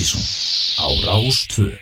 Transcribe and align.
Ástísson 0.00 0.22
á 0.80 0.86
Rástvö 1.04 1.76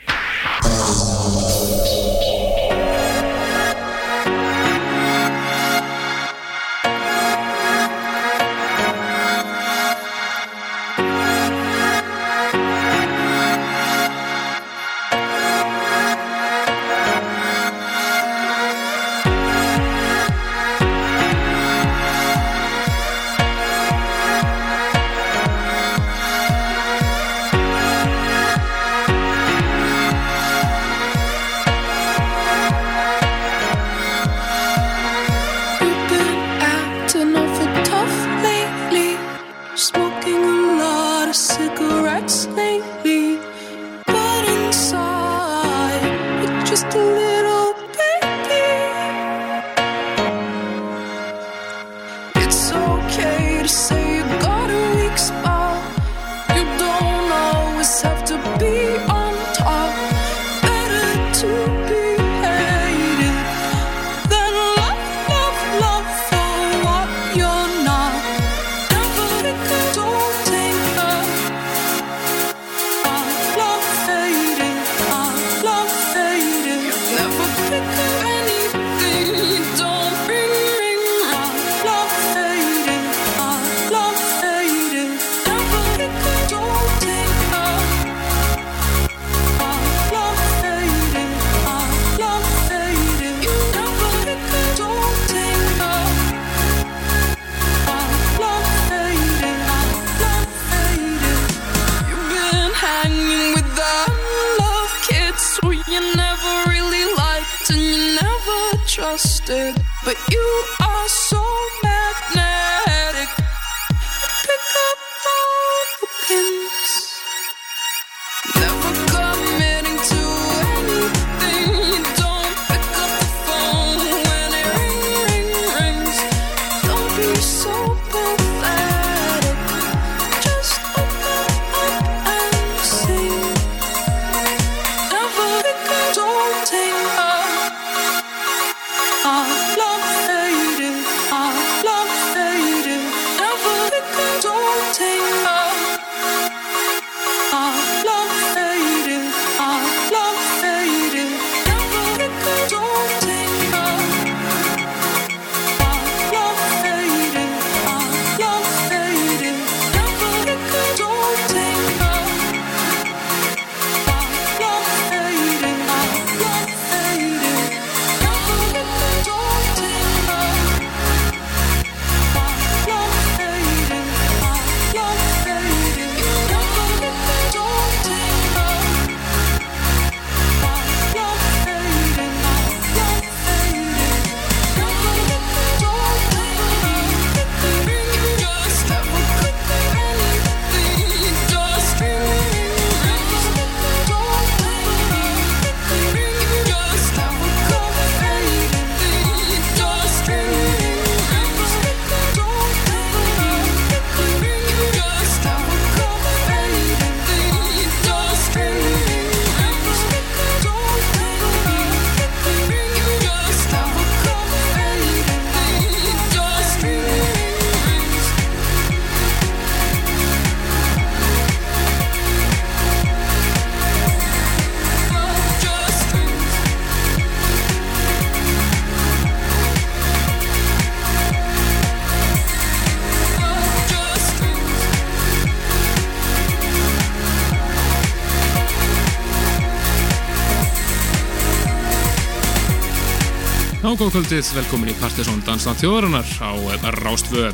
Ágóðkvöldið, 243.88 244.49
velkomin 244.53 244.91
í 244.93 244.94
Partiðsson 244.99 245.38
Dansland 245.47 245.78
þjóðarinnar 245.81 246.28
á 246.44 246.50
eh, 246.75 246.82
Rástvö. 246.99 247.46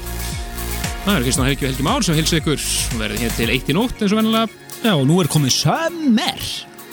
Það 1.05 1.11
eru 1.13 1.27
Kristján 1.29 1.47
Helgi 1.47 1.63
og 1.67 1.69
Helgi 1.71 1.85
Már 1.87 2.03
sem 2.07 2.17
hilsa 2.19 2.39
ykkur 2.41 2.59
og 2.65 2.97
verið 2.99 3.21
hér 3.23 3.35
til 3.37 3.47
eitt 3.55 3.69
í 3.71 3.77
nótt 3.77 4.01
eins 4.03 4.15
og 4.15 4.19
vennilega. 4.19 4.49
Já, 4.83 4.91
og 4.97 5.05
nú 5.07 5.19
er 5.23 5.29
komið 5.31 5.53
sömmer 5.55 6.49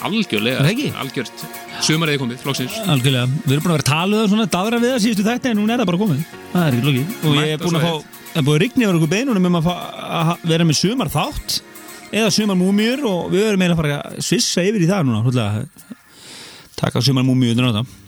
Algjörlega, 0.06 0.60
Er 0.62 0.66
það 0.66 0.72
ekki? 0.76 0.88
algjört. 1.02 1.42
Sumarið 1.86 2.16
er 2.16 2.22
komið, 2.22 2.40
flóksins. 2.44 2.76
Algjörlega, 2.90 3.32
við 3.48 3.56
erum 3.56 3.66
búin 3.66 3.74
að 3.74 3.78
vera 3.80 3.88
taluð 3.90 4.22
og 4.26 4.30
svona 4.32 4.48
daðra 4.56 4.80
við 4.82 4.94
það 4.94 5.02
síðustu 5.08 5.26
þetta 5.28 5.50
en 5.52 5.60
núna 5.62 5.74
er 5.76 5.82
það 5.82 5.90
bara 5.92 6.02
komið 6.02 6.22
Það 6.52 6.66
er 6.68 6.78
ekki 6.78 6.88
lóki 6.90 7.04
Og 7.32 7.38
ég 7.40 7.54
er 7.56 7.62
búin 7.62 7.80
að 7.80 7.86
fá, 7.88 7.94
það 8.32 8.42
er 8.42 8.46
búin 8.48 8.56
að 8.58 8.62
rigna 8.66 8.86
yfir 8.88 9.00
okkur 9.00 9.12
beinunum 9.16 9.50
um 9.50 9.58
að, 9.62 9.68
fá, 9.70 9.74
að 10.20 10.30
ha- 10.32 10.38
vera 10.54 10.68
með 10.70 10.80
sumar 10.82 11.12
þátt 11.14 11.58
eða 12.12 12.34
sumar 12.38 12.60
múmjur 12.62 13.06
og 13.10 13.32
við 13.34 13.48
erum 13.52 13.66
eiginlega 13.66 13.78
að 13.78 13.82
fara 13.82 13.98
að 14.02 14.22
svissa 14.30 14.66
yfir 14.70 14.86
í 14.86 14.90
það 14.90 15.06
núna 15.08 15.22
húnlega. 15.26 15.66
Taka 16.82 17.02
sumar 17.06 17.26
múmjur 17.30 17.54
undir 17.54 17.70
þetta 17.70 18.01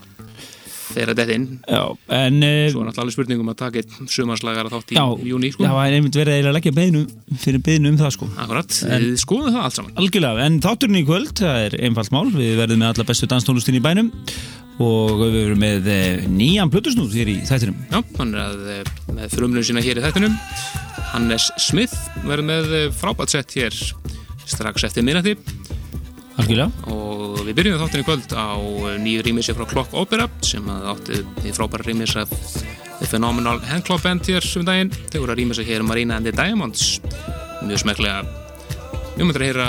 Þegar 0.93 1.09
þetta 1.11 1.23
er 1.25 1.31
inn. 1.33 1.45
Já, 1.65 1.81
en 2.19 2.37
eh, 2.45 2.69
Svo 2.69 2.83
er 2.83 2.87
náttúrulega 2.87 3.03
alveg 3.03 3.15
spurningum 3.17 3.51
að 3.53 3.59
taka 3.63 3.81
eitt 3.81 4.13
sumarslagara 4.13 4.71
þátt 4.73 4.93
í 4.93 4.97
Já, 4.99 5.05
júni, 5.31 5.51
sko. 5.53 5.65
það 5.65 5.77
var 5.79 5.97
einmitt 5.97 6.19
verið 6.19 6.49
að 6.49 6.57
leggja 6.57 6.75
beinu 6.77 7.03
fyrir 7.43 7.63
beinu 7.65 7.91
um 7.93 7.97
það 7.99 8.13
sko 8.17 8.29
Akkurat, 8.43 8.79
við 8.93 9.15
skoðum 9.23 9.55
það 9.55 9.67
allt 9.67 9.77
saman. 9.79 9.95
Algjörlega, 10.03 10.47
en 10.47 10.59
þátturinn 10.63 10.99
í 11.01 11.05
kvöld, 11.07 11.33
það 11.41 11.61
er 11.67 11.77
einfalt 11.89 12.13
mál, 12.13 12.27
við 12.35 12.53
verðum 12.61 12.83
með 12.83 12.93
alla 12.93 13.07
bestu 13.09 13.31
danstónlustin 13.33 13.79
í 13.79 13.83
bænum 13.83 14.11
og 14.83 15.19
við 15.21 15.35
verðum 15.39 15.61
með 15.61 15.89
eh, 15.93 16.23
nýjan 16.33 16.71
plötusnúð 16.73 17.13
hér 17.19 17.29
í 17.33 17.39
þættinum. 17.45 17.77
Já, 17.93 17.99
hann 18.17 18.33
er 18.33 18.45
að, 18.47 18.63
eh, 18.73 18.93
með 19.17 19.35
frumlun 19.37 19.65
sína 19.67 19.83
hér 19.85 20.01
í 20.01 20.05
þættinum 20.05 20.37
Hannes 21.13 21.51
Smith 21.61 21.93
verður 22.25 22.47
með 22.47 22.71
eh, 22.73 22.87
frábært 22.97 23.33
sett 23.35 23.53
hér 23.53 23.75
strax 24.49 24.87
eftir 24.89 25.05
minnati 25.05 25.35
algjörlega. 26.41 26.69
Og 26.91 27.41
við 27.47 27.57
byrjum 27.59 27.81
þáttin 27.81 28.03
í 28.03 28.05
kvöld 28.07 28.35
á 28.35 28.47
nýju 29.03 29.25
rýmissi 29.27 29.55
frá 29.57 29.67
Clock 29.69 29.97
Opera 29.97 30.29
sem 30.45 30.69
að 30.71 30.87
áttu 30.93 31.19
í 31.43 31.53
frábæra 31.55 31.87
rýmis 31.87 32.15
af 32.19 32.31
Phenomenal 33.03 33.59
Handclub 33.67 34.01
Band 34.03 34.25
hér 34.29 34.45
um 34.59 34.65
daginn, 34.67 34.93
þau 35.11 35.19
voru 35.23 35.33
að 35.33 35.41
rýmissa 35.41 35.65
hér 35.67 35.83
Marina 35.85 36.17
and 36.17 36.29
the 36.29 36.33
Diamonds. 36.35 37.01
Mjög 37.63 37.83
smeklega 37.83 38.23
við 39.13 39.27
möndum 39.27 39.43
að 39.43 39.47
heyra 39.47 39.67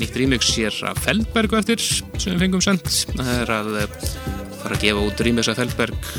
nýtt 0.00 0.16
rýmix 0.20 0.52
hér 0.56 0.78
af 0.92 1.02
Feldberg 1.04 1.56
eftir 1.58 1.82
sem 1.82 2.32
við 2.32 2.46
fengum 2.46 2.64
sendt. 2.64 2.88
Það 3.12 3.32
er 3.34 3.52
að 3.56 3.72
fara 4.62 4.78
að 4.78 4.86
gefa 4.86 5.04
út 5.10 5.24
rýmis 5.26 5.50
af 5.52 5.60
Feldberg 5.60 6.10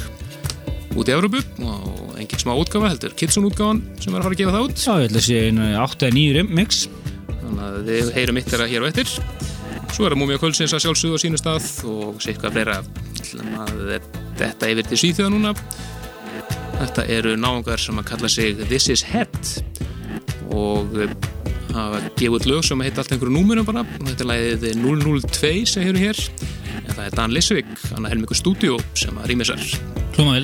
út 0.97 1.09
í 1.09 1.15
Európu 1.15 1.41
og 1.63 2.13
engin 2.17 2.41
smá 2.41 2.53
útgafa 2.57 2.91
heldur 2.91 3.13
Kitsun 3.17 3.47
útgafan 3.47 3.83
sem 4.01 4.13
er 4.13 4.21
að 4.21 4.27
fara 4.27 4.35
að 4.35 4.41
gefa 4.41 4.55
það 4.55 4.67
út. 4.67 4.77
Já, 4.81 4.93
ég 4.97 5.07
held 5.07 5.19
að 5.19 5.27
sé 5.27 5.41
einu 5.47 5.67
8-9 5.85 6.47
mix 6.57 6.85
þannig 7.27 7.65
að 7.67 7.81
við 7.87 8.15
heyrum 8.17 8.41
ykkar 8.41 8.65
hér 8.67 8.85
og 8.85 8.89
eftir 8.91 9.36
svo 9.93 10.07
er 10.07 10.13
það 10.13 10.19
Múmia 10.21 10.39
Kvölsins 10.41 10.75
að 10.75 10.83
sjálfsögðu 10.85 11.17
á 11.17 11.23
sínu 11.23 11.39
stað 11.41 11.69
og 11.89 12.27
eitthvað 12.27 12.57
fleira. 12.57 12.77
Þetta 14.37 14.71
yfir 14.73 14.89
til 14.89 15.01
síþjóða 15.03 15.33
núna. 15.33 15.53
Þetta 16.77 17.07
eru 17.17 17.33
náðungar 17.39 17.81
sem 17.81 17.97
að 17.97 18.09
kalla 18.11 18.29
sig 18.29 18.61
This 18.67 18.89
is 18.93 19.03
Head 19.07 19.33
og 20.53 20.93
hafa 21.73 22.01
gefið 22.19 22.47
lög 22.51 22.63
sem 22.65 22.85
heit 22.85 22.97
allt 22.97 23.11
einhverju 23.13 23.33
númurum 23.33 23.67
bara. 23.67 23.85
Þetta 23.97 24.25
er 24.25 24.31
læðið 24.31 24.79
002 24.85 25.53
sem 25.73 25.87
hefur 25.87 26.01
hér. 26.05 26.23
En 26.83 26.93
það 26.93 27.05
er 27.09 27.19
Dan 27.19 27.35
Lissvik, 27.35 27.75
hann 27.91 28.05
er 28.05 28.15
Helmingur 28.15 28.37
Studio 28.37 28.79
sem 28.97 29.17
að 29.17 29.31
rýmisar 29.33 29.61
Hljóma 30.17 30.41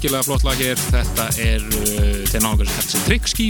virkilega 0.00 0.24
flott 0.24 0.44
lag 0.48 0.56
hér. 0.56 0.78
Þetta 0.80 1.24
er 1.44 1.60
uh, 1.60 2.20
til 2.30 2.40
náttúrulega 2.40 2.72
þetta 2.72 2.92
sem 2.94 3.02
Trickski 3.04 3.48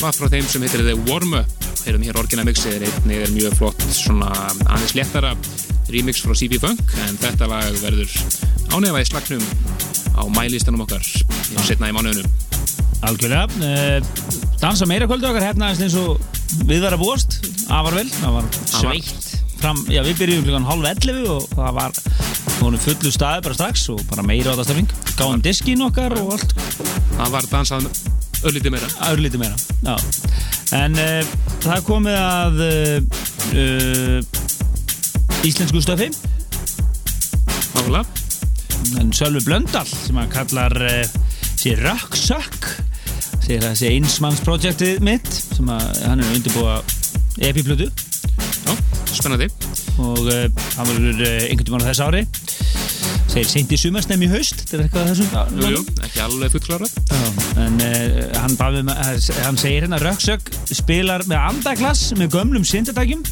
var 0.00 0.16
frá 0.16 0.26
þeim 0.32 0.48
sem 0.50 0.64
heitir 0.66 0.82
The 0.82 0.96
Warm 1.06 1.36
Up. 1.38 1.68
Hér 1.84 1.98
er 2.00 2.18
orginal 2.18 2.46
mixið 2.48 2.82
einnig 2.88 3.20
er 3.22 3.30
mjög 3.30 3.54
flott 3.60 3.84
svona 3.94 4.32
aðeins 4.64 4.96
léttara 4.98 5.30
remix 5.92 6.24
frá 6.24 6.34
CB 6.34 6.58
Funk 6.58 6.82
en 7.04 7.20
þetta 7.22 7.46
lag 7.52 7.78
verður 7.84 8.10
ánefa 8.74 9.04
í 9.04 9.08
slagnum 9.12 9.46
á 10.18 10.22
mælistanum 10.34 10.82
okkar 10.88 11.06
setna 11.62 11.92
í 11.92 11.94
mánuðunum 11.94 12.26
Algjörlega. 13.06 13.46
Uh, 13.62 14.58
dansa 14.58 14.90
meira 14.90 15.06
kvöldu 15.06 15.30
okkar 15.30 15.52
hérna 15.52 15.70
eins 15.70 15.94
og 16.00 16.18
við 16.66 16.82
verðum 16.82 17.04
búast. 17.04 17.38
Afar 17.70 18.00
vel, 18.00 18.08
það 18.10 18.38
var 18.40 18.52
sveitt 18.74 19.34
fram, 19.62 19.86
já 19.92 20.02
við 20.02 20.18
byrjum 20.24 20.46
klukkan 20.48 20.70
halv 20.72 20.90
11 20.96 21.30
og 21.30 21.50
það 21.54 21.74
var 21.78 21.98
fullu 22.84 23.12
staði 23.14 23.44
bara 23.46 23.56
strax 23.62 23.90
og 23.94 24.02
bara 24.10 24.26
meira 24.26 24.52
á 24.52 24.58
það 24.58 24.72
stafing 24.72 25.03
gáðum 25.18 25.42
diskin 25.44 25.82
okkar 25.84 26.14
og 26.18 26.34
allt. 26.34 26.54
Það 27.14 27.32
var 27.34 27.46
dansað 27.50 27.86
örlítið 28.44 28.74
meira. 28.74 28.88
Örlítið 29.10 29.42
meira, 29.42 29.56
já. 29.84 29.94
En 30.74 30.96
uh, 30.98 31.22
það 31.64 31.84
komið 31.86 32.16
að 32.18 32.62
uh, 32.64 34.18
íslensku 35.46 35.82
stöfi. 35.84 36.08
Nákvæmlega. 37.74 38.04
En 39.00 39.12
Sölvi 39.16 39.40
Blöndal 39.46 39.86
sem 39.88 40.18
hann 40.18 40.32
kallar 40.32 40.74
uh, 40.82 41.04
sé 41.54 41.76
Rökksök 41.80 42.60
segir 43.44 43.62
að 43.62 43.70
það 43.70 43.78
sé 43.80 43.92
einsmannsprojektið 43.92 45.04
mitt 45.04 45.30
sem 45.30 45.68
að 45.72 46.02
hann 46.08 46.22
er 46.24 46.32
undirbúa 46.32 46.78
epiplutu 47.44 47.86
Já, 48.64 48.72
spennandi. 49.12 49.50
Og 50.00 50.26
hann 50.26 50.88
verður 50.88 51.20
einhvern 51.22 51.66
tímann 51.68 51.84
á 51.84 51.88
þess 51.92 52.02
ári 52.02 52.22
segir 53.34 53.50
seint 53.50 53.72
í 53.74 53.78
sumarstem 53.80 54.22
í 54.22 54.28
haust 54.30 54.60
þetta 54.62 54.76
er 54.76 54.82
eitthvað 54.84 55.08
þessum 55.10 55.58
Jú, 55.58 55.70
jú, 55.74 55.80
ekki 56.06 56.20
alveg 56.22 56.52
fullklára 56.54 56.88
en 57.64 57.80
uh, 57.82 58.20
hann, 58.38 58.54
baði, 58.60 58.82
um 58.84 58.92
að- 58.94 59.30
hann 59.42 59.58
segir 59.60 59.86
hérna 59.86 59.98
Röksök 60.02 60.52
spilar 60.70 61.24
með 61.30 61.40
andaglass 61.50 62.12
með 62.18 62.36
gömlum 62.36 62.66
syndadækjum 62.68 63.24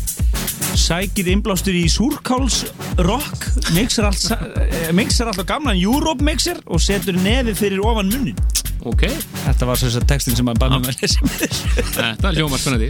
sækir 0.83 1.29
innblástur 1.35 1.77
í 1.77 1.85
súrkáls 1.93 2.63
rock 3.05 3.47
mixar 3.77 4.09
allt, 4.09 4.19
sa- 4.25 4.41
eh, 4.65 4.91
mixar 4.97 5.31
allt 5.31 5.43
á 5.45 5.47
gamlan 5.53 5.79
Europe 5.79 6.25
mixer 6.27 6.59
og 6.67 6.83
setur 6.83 7.19
nefið 7.23 7.61
fyrir 7.63 7.85
ofan 7.87 8.11
munnin 8.13 8.39
Ok, 8.83 9.05
þetta 9.45 9.67
var 9.69 9.79
svo 9.79 10.01
textin 10.11 10.35
sem 10.35 10.49
hann 10.51 10.59
baði 10.59 10.81
með 10.83 10.89
að 10.91 11.03
lesa 11.05 11.21
með 11.23 11.43
þetta. 11.77 12.07
Er 12.33 12.39
hljómar 12.41 12.59
spennandi. 12.59 12.89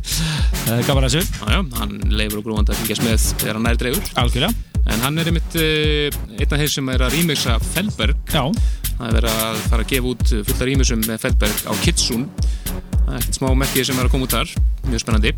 Er 0.73 0.79
að 0.81 1.19
já, 1.53 1.59
hann 1.83 1.93
leifur 2.17 2.41
og 2.41 2.47
grúandi 2.47 2.73
að 2.73 2.81
fylgjast 2.81 3.05
með 3.05 3.27
þegar 3.43 3.59
hann 3.59 3.67
nær 3.69 3.81
dreigur 3.83 4.09
algjörlega 4.23 4.72
En 4.91 5.05
hann 5.05 5.19
er 5.21 5.31
einmitt 5.31 5.59
uh, 5.61 6.09
einn 6.39 6.49
af 6.49 6.59
þeir 6.63 6.73
sem 6.75 6.89
er 6.95 7.05
að 7.07 7.19
remixa 7.19 7.59
Feldberg. 7.73 8.19
Já, 8.33 8.49
Það 8.93 9.09
er 9.09 9.17
verið 9.17 9.41
að 9.43 9.61
fara 9.67 9.83
að 9.83 9.93
gefa 9.93 10.11
út 10.13 10.33
fulla 10.47 10.67
rýmisum 10.69 11.01
með 11.09 11.23
Feldberg 11.25 11.63
á 11.67 11.73
Kitsun 11.83 12.27
Það 12.33 13.15
er 13.17 13.19
ekkert 13.19 13.39
smá 13.41 13.49
merkið 13.59 13.87
sem 13.89 13.99
er 13.99 14.07
að 14.07 14.13
koma 14.13 14.27
út 14.29 14.35
þar. 14.37 14.53
Mjög 14.87 15.03
spennandi. 15.03 15.33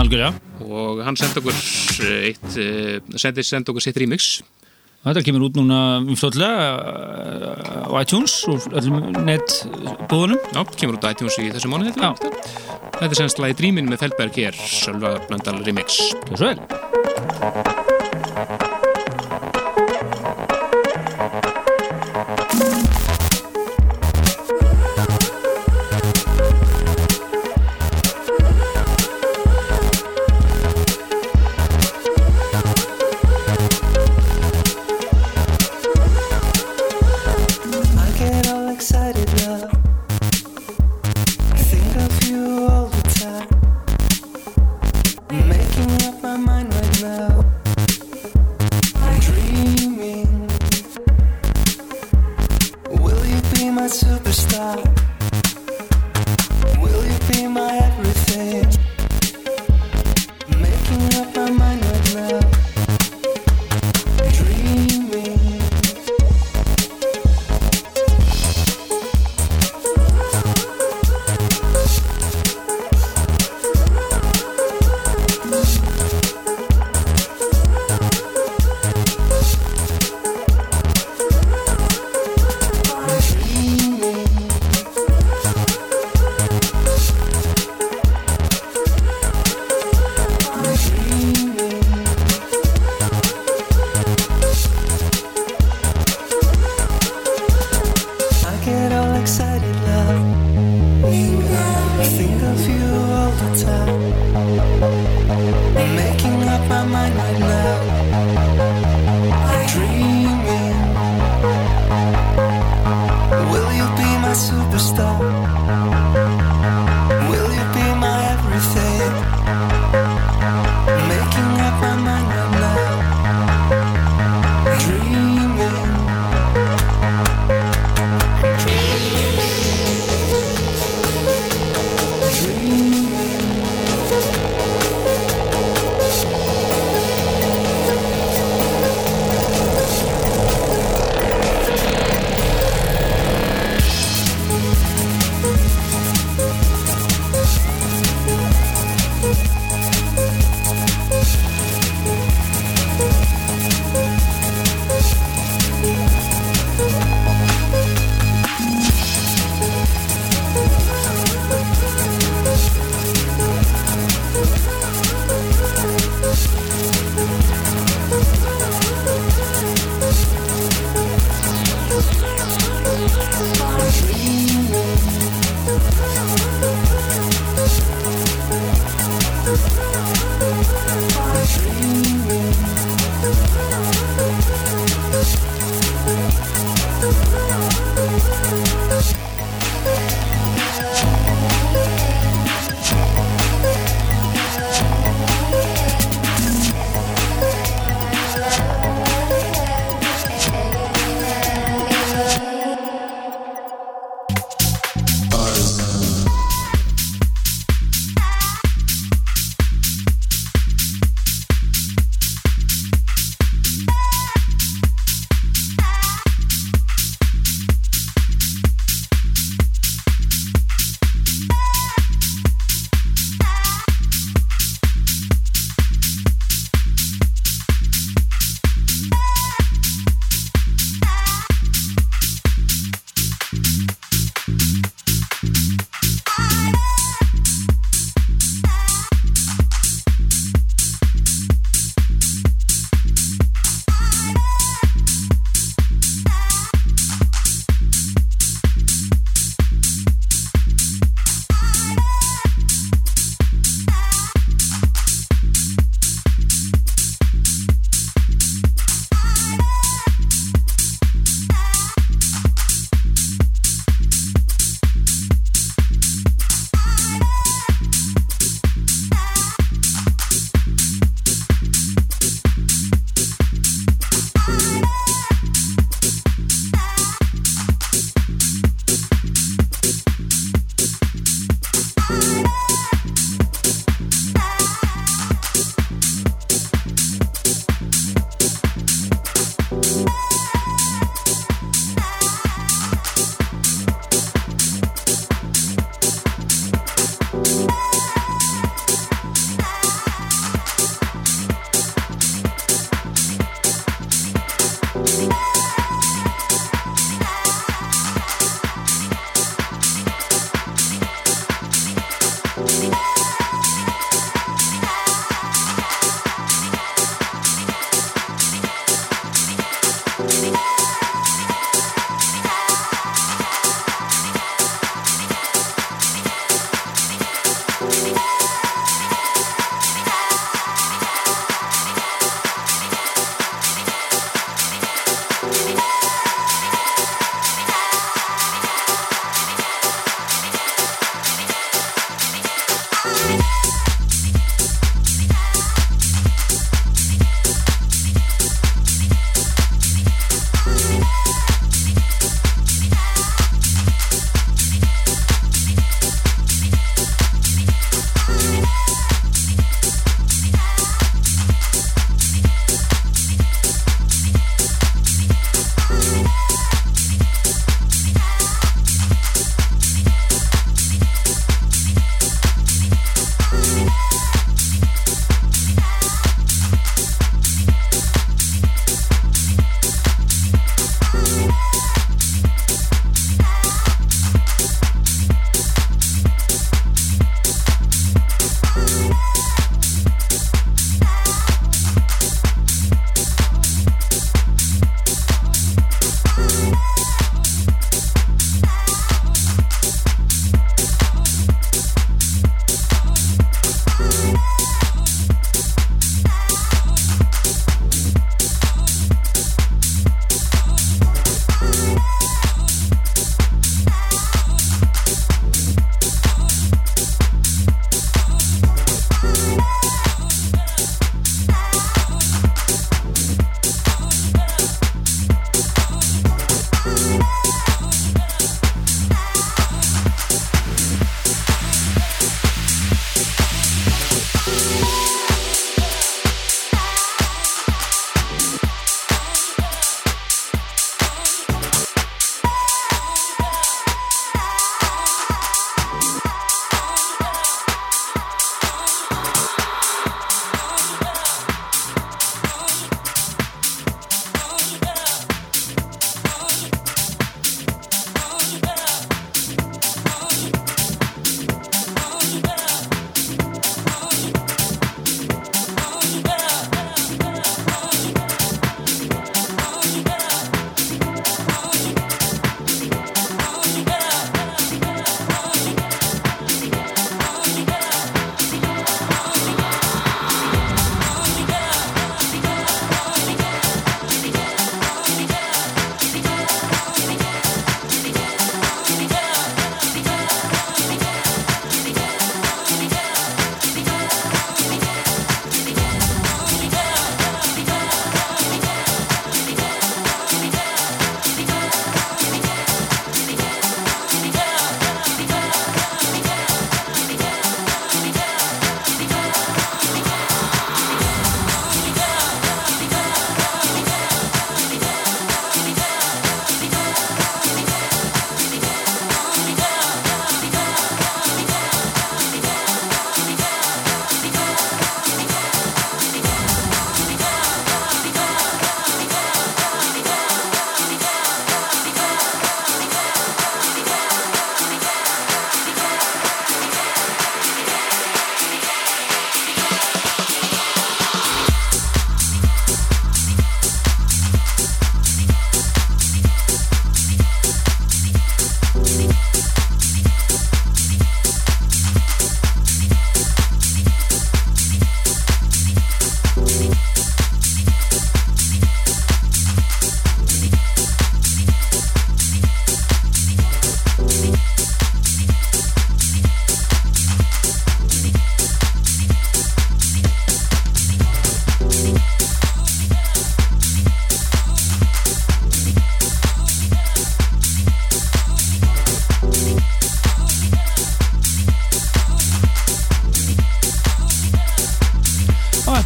Algjörlega. 0.00 0.30
Og 0.64 1.02
hann 1.04 1.18
sendi 1.20 1.40
okkur 1.42 1.58
eh, 2.08 2.30
eitt 2.30 2.56
eh, 2.58 3.18
sendi, 3.20 3.44
sendi 3.46 3.70
okkur 3.70 3.84
sitt 3.84 4.00
remix 4.00 4.40
Þetta 5.04 5.20
kemur 5.26 5.44
út 5.50 5.58
núna 5.58 5.78
umstóðlega 6.00 6.64
á 7.84 7.92
iTunes 8.00 8.38
og 8.48 8.64
netbúðunum. 9.28 10.40
Já, 10.56 10.62
kemur 10.80 10.96
út 10.96 11.04
á 11.04 11.12
iTunes 11.12 11.36
í 11.44 11.50
þessu 11.52 11.68
mánu. 11.68 11.92
Þetta 11.92 13.10
er 13.10 13.18
semst 13.20 13.42
lagi 13.42 13.58
Dreamin 13.60 13.90
með 13.90 14.06
Feldberg 14.06 14.40
hér 14.40 14.56
Sölva 14.64 15.18
Blöndal 15.28 15.60
remix 15.66 16.00
Gjör 16.30 16.40
svo 16.40 16.54
vel. 16.54 17.93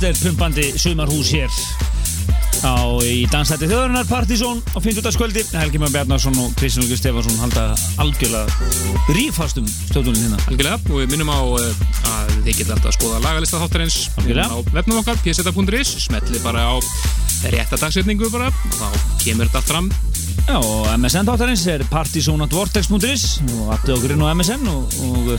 Stórkostlegt 0.09 0.25
pumpandi 0.25 0.73
sumarhús 0.79 1.29
hér 1.37 1.53
á 2.65 2.97
í 3.05 3.27
dansætti 3.29 3.69
þjóðarinnar 3.69 4.07
Partizón 4.09 4.63
á 4.73 4.81
50. 4.81 5.05
skvöldi 5.13 5.43
Helgi 5.53 5.79
Már 5.79 5.93
Bjarnarsson 5.93 6.39
og 6.41 6.55
Kristján 6.57 6.87
Lugur 6.87 6.97
Stefansson 6.97 7.37
halda 7.43 7.65
algjörlega 8.01 8.49
rífastum 9.13 9.69
stjórnunum 9.69 10.23
hérna 10.25 10.41
Algjörlega, 10.49 10.81
og 10.89 11.03
við 11.03 11.13
minnum 11.13 11.29
á 11.29 11.41
uh, 11.45 11.85
að 12.09 12.33
þið 12.47 12.57
geta 12.63 12.77
alltaf 12.79 12.89
að 12.89 12.97
skoða 12.97 13.21
lagalista 13.27 13.61
þáttarins 13.61 13.99
Algjörlega. 14.17 14.49
á 14.49 14.57
vefnum 14.79 15.01
okkar, 15.03 15.21
pseta.is 15.21 15.95
smetli 16.07 16.41
bara 16.41 16.65
á 16.73 16.75
rétta 17.53 17.77
dagsetningu 17.77 18.33
bara 18.33 18.49
þá 18.81 18.89
kemur 19.27 19.53
þetta 19.53 19.67
fram 19.69 19.93
Já, 20.49 20.57
og 20.57 20.89
MSN 20.97 21.29
þáttarins 21.29 21.67
er 21.69 21.83
partizonatvortex.is 21.93 23.25
og 23.45 23.75
allir 23.77 23.99
okkur 23.99 24.15
inn 24.15 24.25
á 24.25 24.33
MSN 24.33 24.71
og, 24.73 24.95
og, 25.05 25.35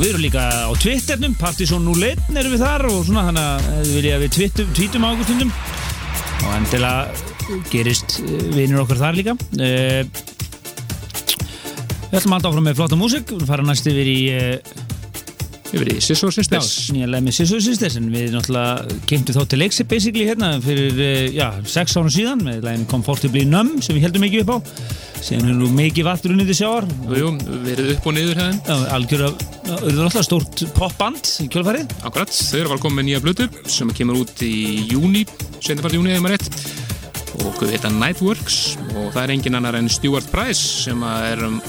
og 0.00 0.06
við 0.06 0.14
erum 0.14 0.22
líka 0.24 0.42
á 0.64 0.72
Twitternum, 0.80 1.32
partizon01 1.36 2.38
erum 2.40 2.52
við 2.54 2.62
þar 2.62 2.86
og 2.88 3.02
svona 3.04 3.24
þannig 3.26 3.42
að 3.44 3.66
ef 3.68 3.80
þið 3.84 3.96
vilja 3.98 4.12
að 4.14 4.22
við 4.22 4.30
tweetum, 4.72 5.02
á 5.04 5.08
okkur 5.10 5.26
stundum. 5.26 5.50
Og 6.40 6.54
endilega 6.56 7.58
gerist 7.68 8.14
eh, 8.22 8.46
vinir 8.54 8.80
okkur 8.80 9.00
þar 9.02 9.18
líka. 9.18 9.34
Uh, 9.60 10.00
Við 12.10 12.16
ætlum 12.16 12.32
að 12.32 12.38
halda 12.38 12.48
áfram 12.48 12.66
með 12.70 12.80
flotta 12.80 12.98
músík. 12.98 13.34
Við 13.34 13.44
fara 13.52 13.66
næst 13.68 13.90
yfir 13.92 14.08
í 14.08 14.16
uh, 14.38 14.72
yfir 15.68 15.92
í 15.92 15.98
Sissó 16.00 16.32
Sisters. 16.32 16.72
Nýjanlega 16.96 17.28
með 17.28 17.36
Sissó 17.42 17.60
Sisters 17.60 18.00
en 18.00 18.08
við 18.14 18.32
náttúrulega 18.38 18.98
kynntum 19.10 19.36
þá 19.36 19.44
til 19.52 19.60
leiksi 19.60 19.88
basically 19.92 20.24
hérna 20.30 20.54
fyrir 20.64 20.96
uh, 20.96 21.28
já, 21.28 21.50
sex 21.68 22.00
árum 22.00 22.08
síðan 22.08 22.40
með 22.48 22.64
lægin 22.70 22.88
Comfortably 22.88 23.44
Numb 23.52 23.84
sem 23.84 24.00
við 24.00 24.08
heldum 24.08 24.24
mikið 24.30 24.48
upp 24.48 24.56
á 24.56 24.58
sem 25.20 25.40
hefur 25.40 25.56
nú 25.58 25.68
mikið 25.76 26.06
vattur 26.08 26.34
unnið 26.34 26.50
til 26.52 26.58
sjáar 26.62 26.86
Jú, 27.06 27.16
jú, 27.18 27.30
verið 27.66 27.92
upp 27.94 28.08
og 28.08 28.16
niður 28.16 28.40
Já, 28.40 28.76
algjörða, 28.96 29.30
auðvitað 29.70 30.00
náttúrulega 30.00 30.26
stórt 30.26 30.62
popband 30.76 31.30
í 31.44 31.48
kjölfarið. 31.52 31.94
Akkurat, 32.08 32.32
þau 32.32 32.58
eru 32.60 32.74
að 32.74 32.82
koma 32.84 32.98
með 32.98 33.08
nýja 33.08 33.22
blötu 33.24 33.48
sem 33.70 33.92
kemur 33.96 34.22
út 34.22 34.44
í 34.46 34.54
júni 34.90 35.26
setjafart 35.60 35.96
júni 35.96 36.14
eða 36.14 36.24
maður 36.24 36.38
rétt. 36.38 36.60
Og 37.40 37.60
við 37.62 37.74
heita 37.76 37.90
Nightworks 37.94 38.58
og 38.94 39.12
það 39.14 39.22
er 39.22 39.34
engin 39.36 39.58
annar 39.60 39.78
en 39.78 39.90
Stuart 39.92 40.28
Price 40.32 40.84
sem 40.84 41.04
að 41.06 41.26
er 41.30 41.44
um, 41.46 41.60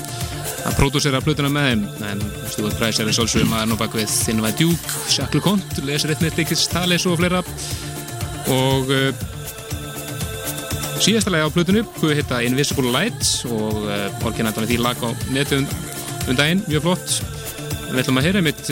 að 0.67 0.77
pródúsera 0.79 1.21
blötuna 1.23 1.51
með 1.53 1.69
þeim. 1.69 1.83
En 2.09 2.23
Stuart 2.51 2.79
Price 2.79 3.03
er 3.03 3.11
eins 3.11 3.19
og 3.21 3.27
allsum 3.27 3.53
að 3.57 3.67
nú 3.71 3.77
bak 3.79 3.95
við 3.95 4.07
Jacques 4.07 5.35
LeConte 5.35 5.85
lesur 5.87 6.13
eitt 6.13 6.23
með 6.23 6.39
Dickies 6.39 6.67
Tales 6.71 7.07
og 7.07 7.19
fleira. 7.21 7.43
Og 8.51 8.91
uh, 8.91 9.11
síðasta 11.01 11.33
lega 11.33 11.49
á 11.49 11.53
blötunu 11.53 11.83
hvað 11.97 12.15
heita 12.19 12.41
Invisible 12.45 12.91
Light 12.93 13.25
og 13.49 13.83
uh, 13.87 14.25
orginættan 14.27 14.67
því 14.69 14.81
lag 14.83 15.01
á 15.01 15.09
netu 15.33 15.61
um 15.61 16.37
daginn, 16.37 16.63
mjög 16.69 16.87
flott 16.87 17.21
Við 17.91 18.05
ætlum 18.05 18.19
að 18.21 18.27
heyra 18.29 18.41
mitt 18.45 18.69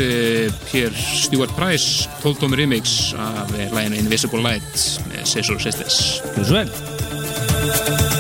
hér 0.72 0.94
Stuart 0.96 1.52
Price 1.58 2.08
12 2.22 2.40
tómi 2.40 2.62
remix 2.62 3.12
af 3.20 3.52
uh, 3.52 3.66
læginu 3.76 4.00
Invisible 4.00 4.40
Light 4.46 4.86
með 5.10 5.28
Scissor 5.28 5.60
Sisters. 5.60 6.00
Svo 6.40 6.56
vel 6.56 8.19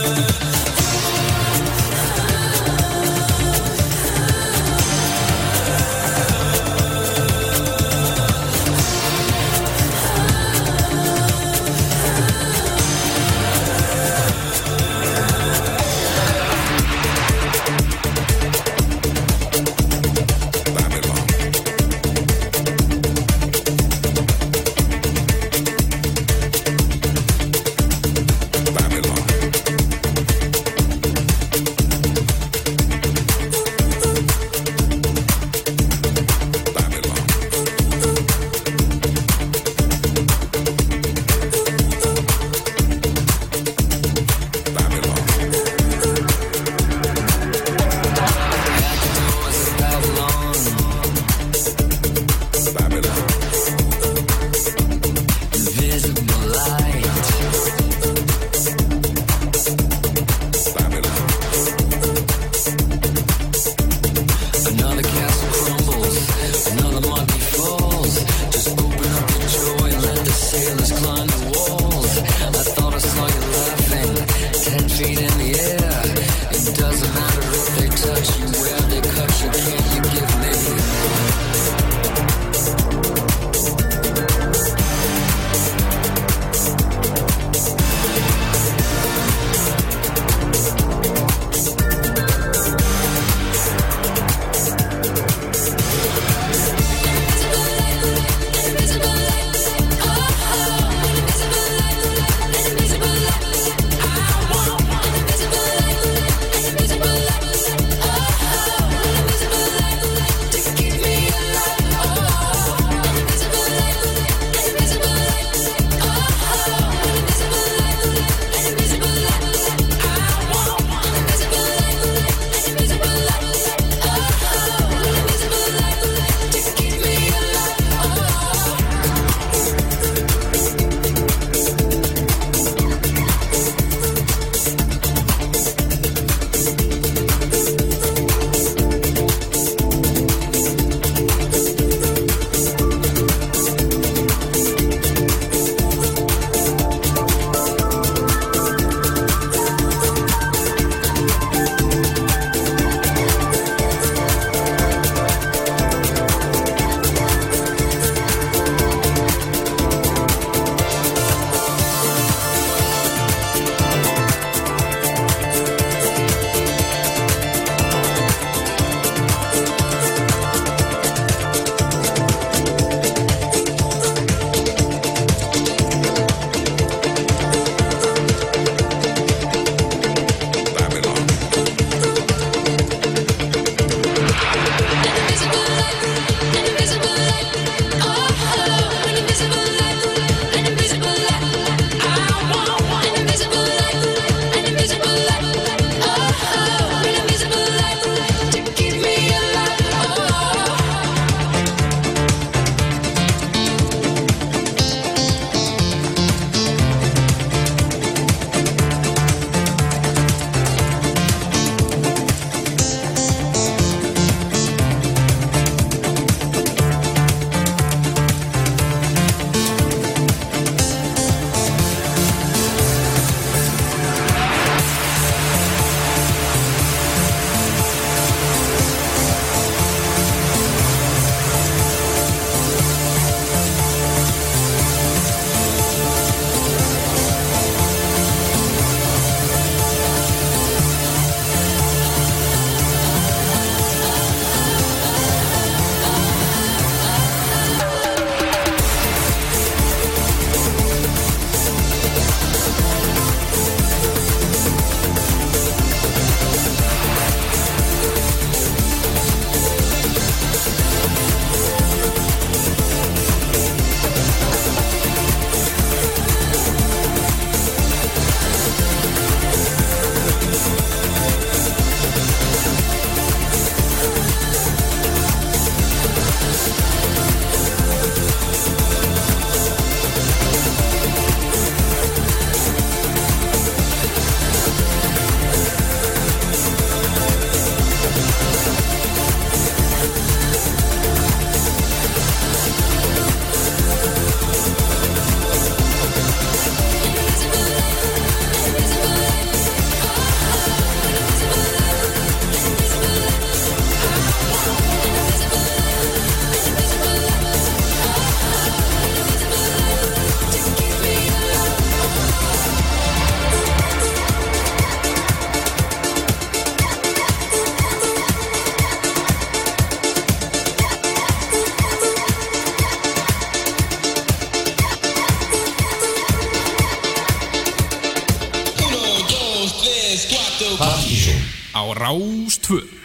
Rás 332.49 332.57
2 332.67 332.98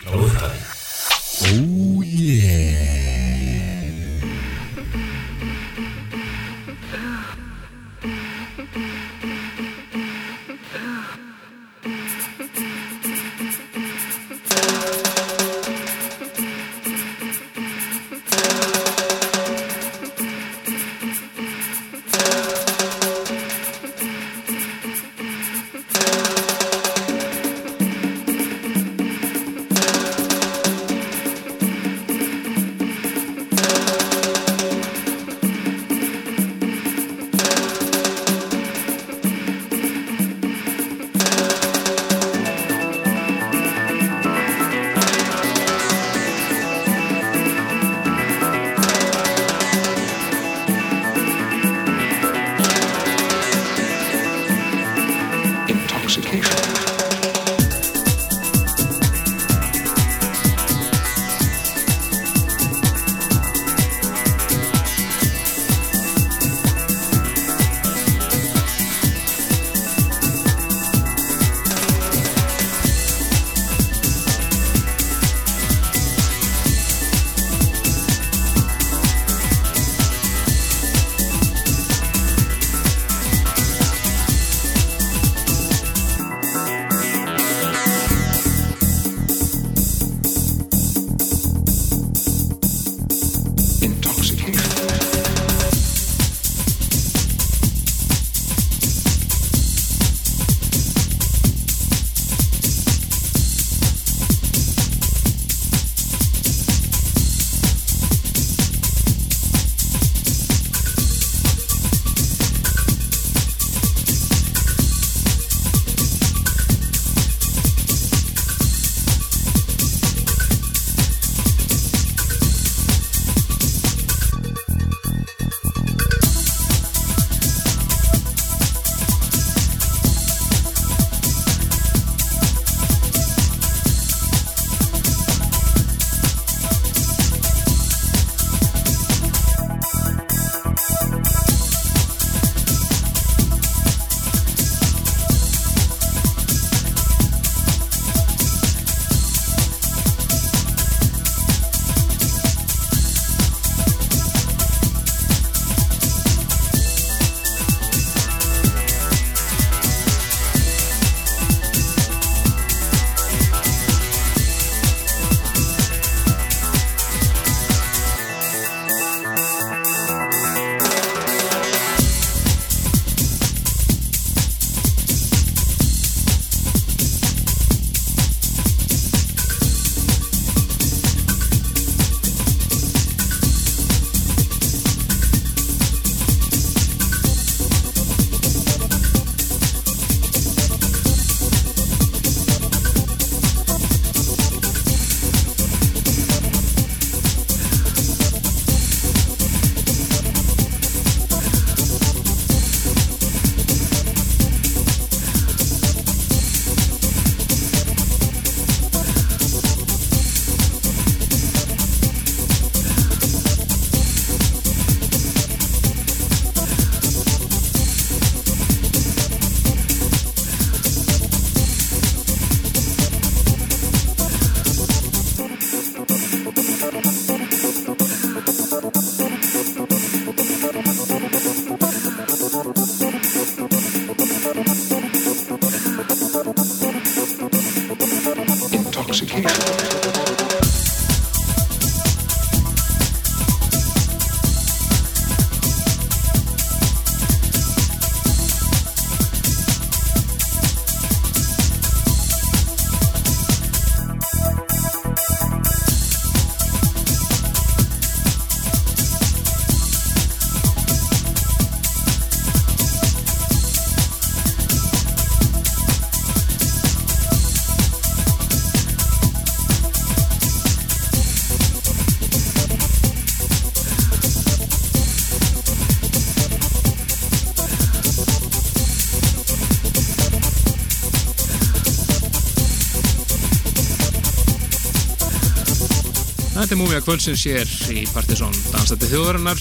múmia 286.85 287.01
kvöldsins 287.01 287.43
hér 287.49 287.70
í 287.95 288.03
Partiðsson 288.12 288.53
dansandi 288.68 289.09
þjóðarinnar 289.09 289.61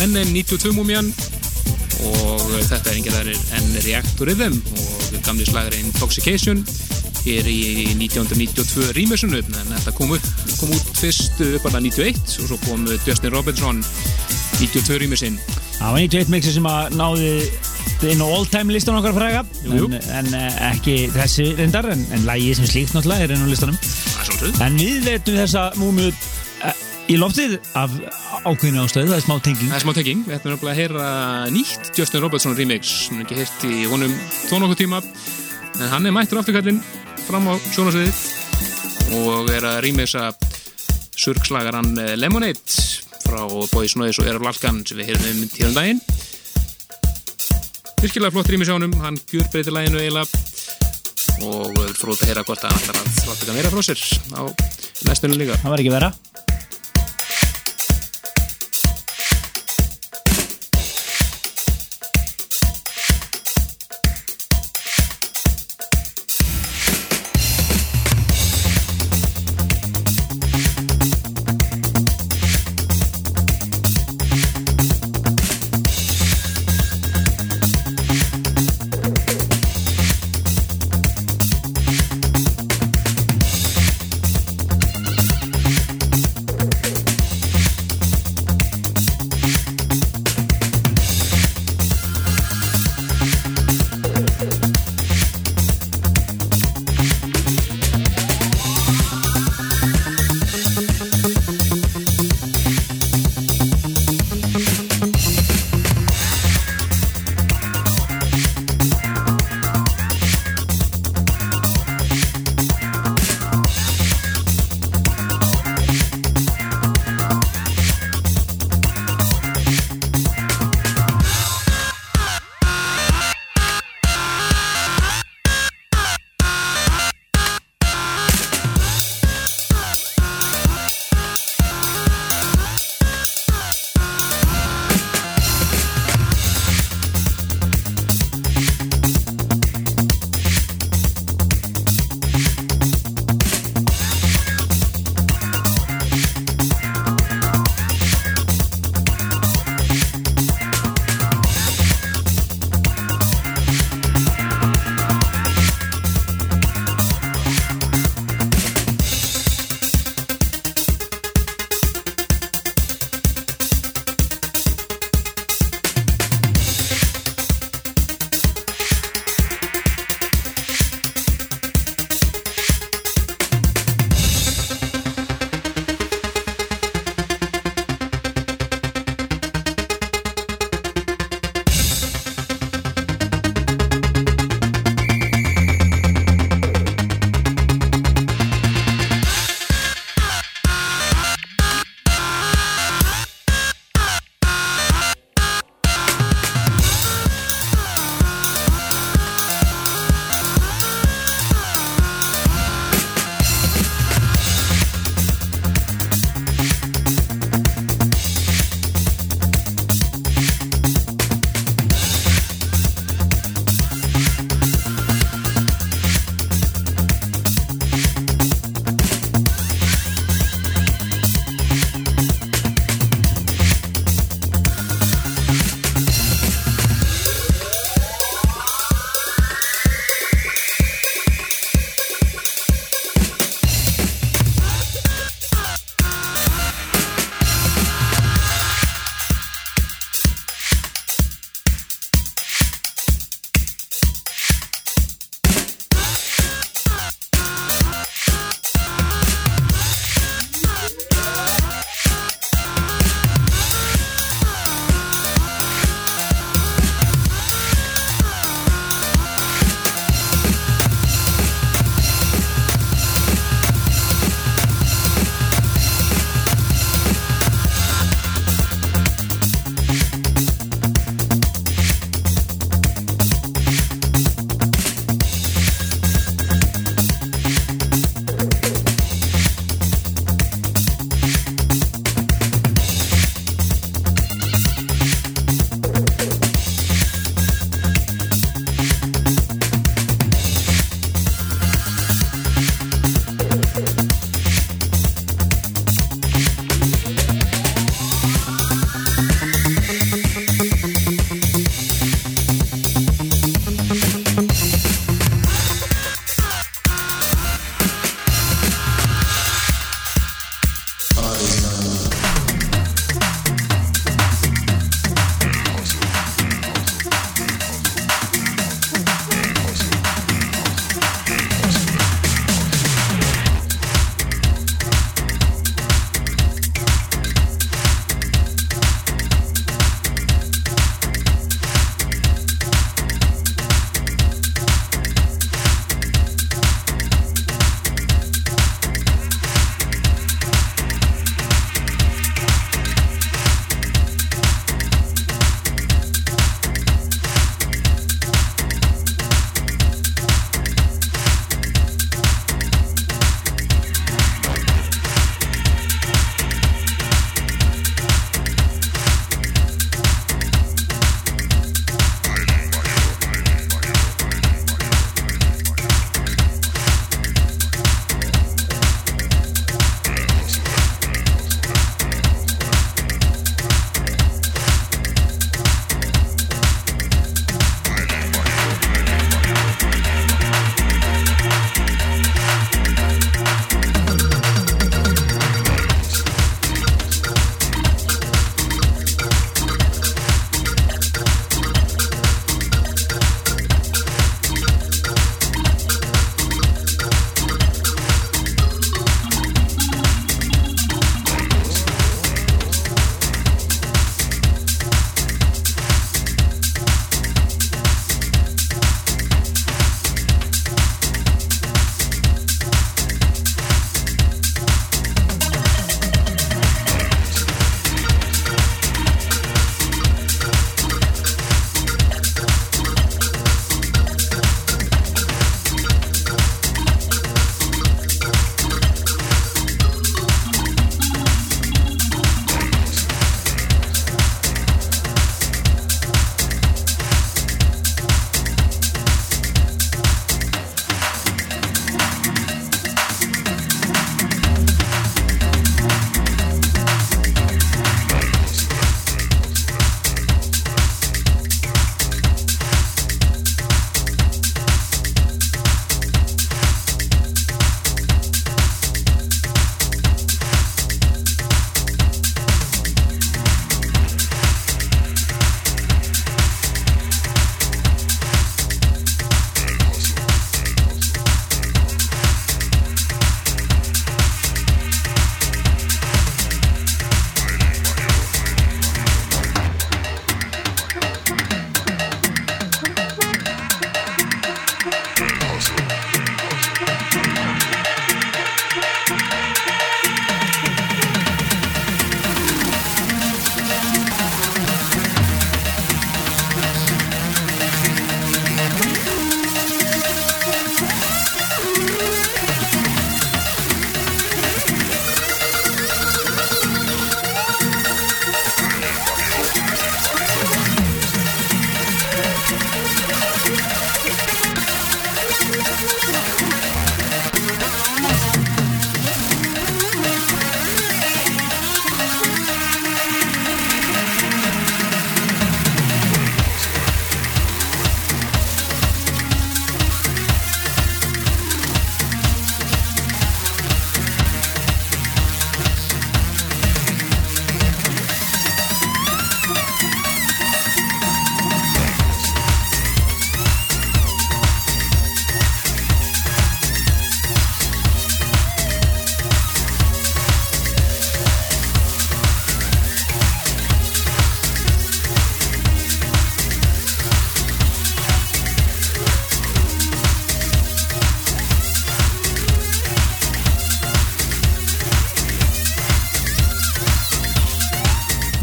enn 0.00 0.14
en 0.16 0.30
92 0.32 0.72
múmian 0.72 1.10
og 2.08 2.44
þetta 2.70 2.94
er 2.94 3.00
þaðir 3.04 3.42
enn 3.58 3.74
Reactor 3.84 4.30
Rhythm 4.30 4.56
og 4.56 5.18
gamli 5.26 5.44
slagurinn 5.44 5.90
Intoxication 5.90 6.62
hér 7.26 7.50
í 7.50 7.90
1992 7.92 8.88
rýmisunu 8.96 9.42
en 9.42 9.74
þetta 9.74 9.92
kom, 9.98 10.14
upp, 10.16 10.30
kom 10.56 10.72
út 10.72 10.92
fyrst 10.96 11.42
upp 11.44 11.68
að 11.68 11.80
91 11.90 12.22
og 12.40 12.52
svo 12.54 12.60
kom 12.64 12.88
Justin 13.04 13.36
Robinson 13.36 13.84
92 14.62 15.02
rýmisinn 15.04 15.36
Það 15.80 15.92
var 15.92 16.00
91 16.06 16.32
mixi 16.32 16.56
sem 16.56 16.66
að 16.68 16.96
náði 16.96 17.30
inn 18.08 18.20
á 18.24 18.26
all-time 18.28 18.72
listan 18.72 18.96
okkar 18.96 19.14
fræga 19.16 19.40
en, 19.68 19.94
en 20.16 20.34
eh, 20.36 20.58
ekki 20.70 20.96
þessi 21.12 21.50
reyndar 21.58 21.88
en, 21.92 22.02
en 22.16 22.26
lægi 22.28 22.54
sem 22.58 22.68
slíkt 22.68 22.96
náttúrulega 22.96 23.26
er 23.26 23.34
inn 23.34 23.44
á 23.44 23.48
listanum. 23.48 23.76
En 24.64 24.76
við 24.80 25.04
veitum 25.04 25.36
þessa 25.40 25.66
múmiu 25.80 26.08
eh, 26.08 26.29
í 27.10 27.16
loftið 27.18 27.56
af 27.74 27.92
ákveðinu 28.46 28.84
ástöðu, 28.84 29.10
það 29.10 29.16
er 29.16 29.24
smá 29.24 29.34
tenging. 29.42 29.70
Það 29.70 29.76
er 29.76 29.82
smá 29.82 29.92
tenging, 29.96 30.20
við 30.28 30.36
ætlum 30.36 30.68
að 30.70 30.78
heyra 30.78 31.06
nýtt 31.50 31.90
Justin 31.98 32.22
Robertson 32.22 32.54
remix, 32.54 32.92
sem 33.08 33.22
ekki 33.24 33.38
heyrt 33.40 33.64
í 33.66 33.78
honum 33.90 34.14
þó 34.46 34.60
nokkuð 34.62 34.78
tíma 34.84 35.00
en 35.80 35.90
hann 35.90 36.06
er 36.06 36.14
mættur 36.14 36.40
afturkallinn 36.40 36.78
fram 37.26 37.48
á 37.50 37.54
sjónasviðið 37.72 39.18
og 39.18 39.50
er 39.56 39.66
að 39.66 39.80
remixa 39.86 40.28
surgslagaran 41.18 41.90
eh, 41.98 42.14
Lemonade 42.18 42.78
frá 43.24 43.42
Boys 43.72 43.96
Noise 43.98 44.22
og 44.22 44.30
Erf 44.30 44.46
Lalkan 44.46 44.82
sem 44.86 45.00
við 45.00 45.10
heyrum 45.10 45.42
um 45.42 45.50
tíðan 45.50 45.76
daginn. 45.76 46.04
Virkilega 48.00 48.34
flott 48.36 48.52
remix 48.54 48.70
á 48.70 48.76
honum, 48.78 48.94
hann 49.02 49.18
gjur 49.30 49.50
breytir 49.50 49.74
læginu 49.74 50.00
eiginlega 50.00 50.28
og 51.40 51.74
við 51.74 51.94
fróðum 51.96 52.22
að 52.22 52.30
heyra 52.30 52.46
hvort 52.46 52.64
að 52.68 52.74
hann 52.76 52.84
ætlar 52.84 53.02
að 53.02 53.42
þetta 53.42 53.56
meira 53.58 53.74
frá 53.74 53.82
sér 53.88 54.06
á 54.36 54.42
næstunum 55.08 55.40
líka. 55.40 55.58
Það 55.58 55.74
var 55.74 55.82
ekki 55.82 55.96
vera 55.96 56.14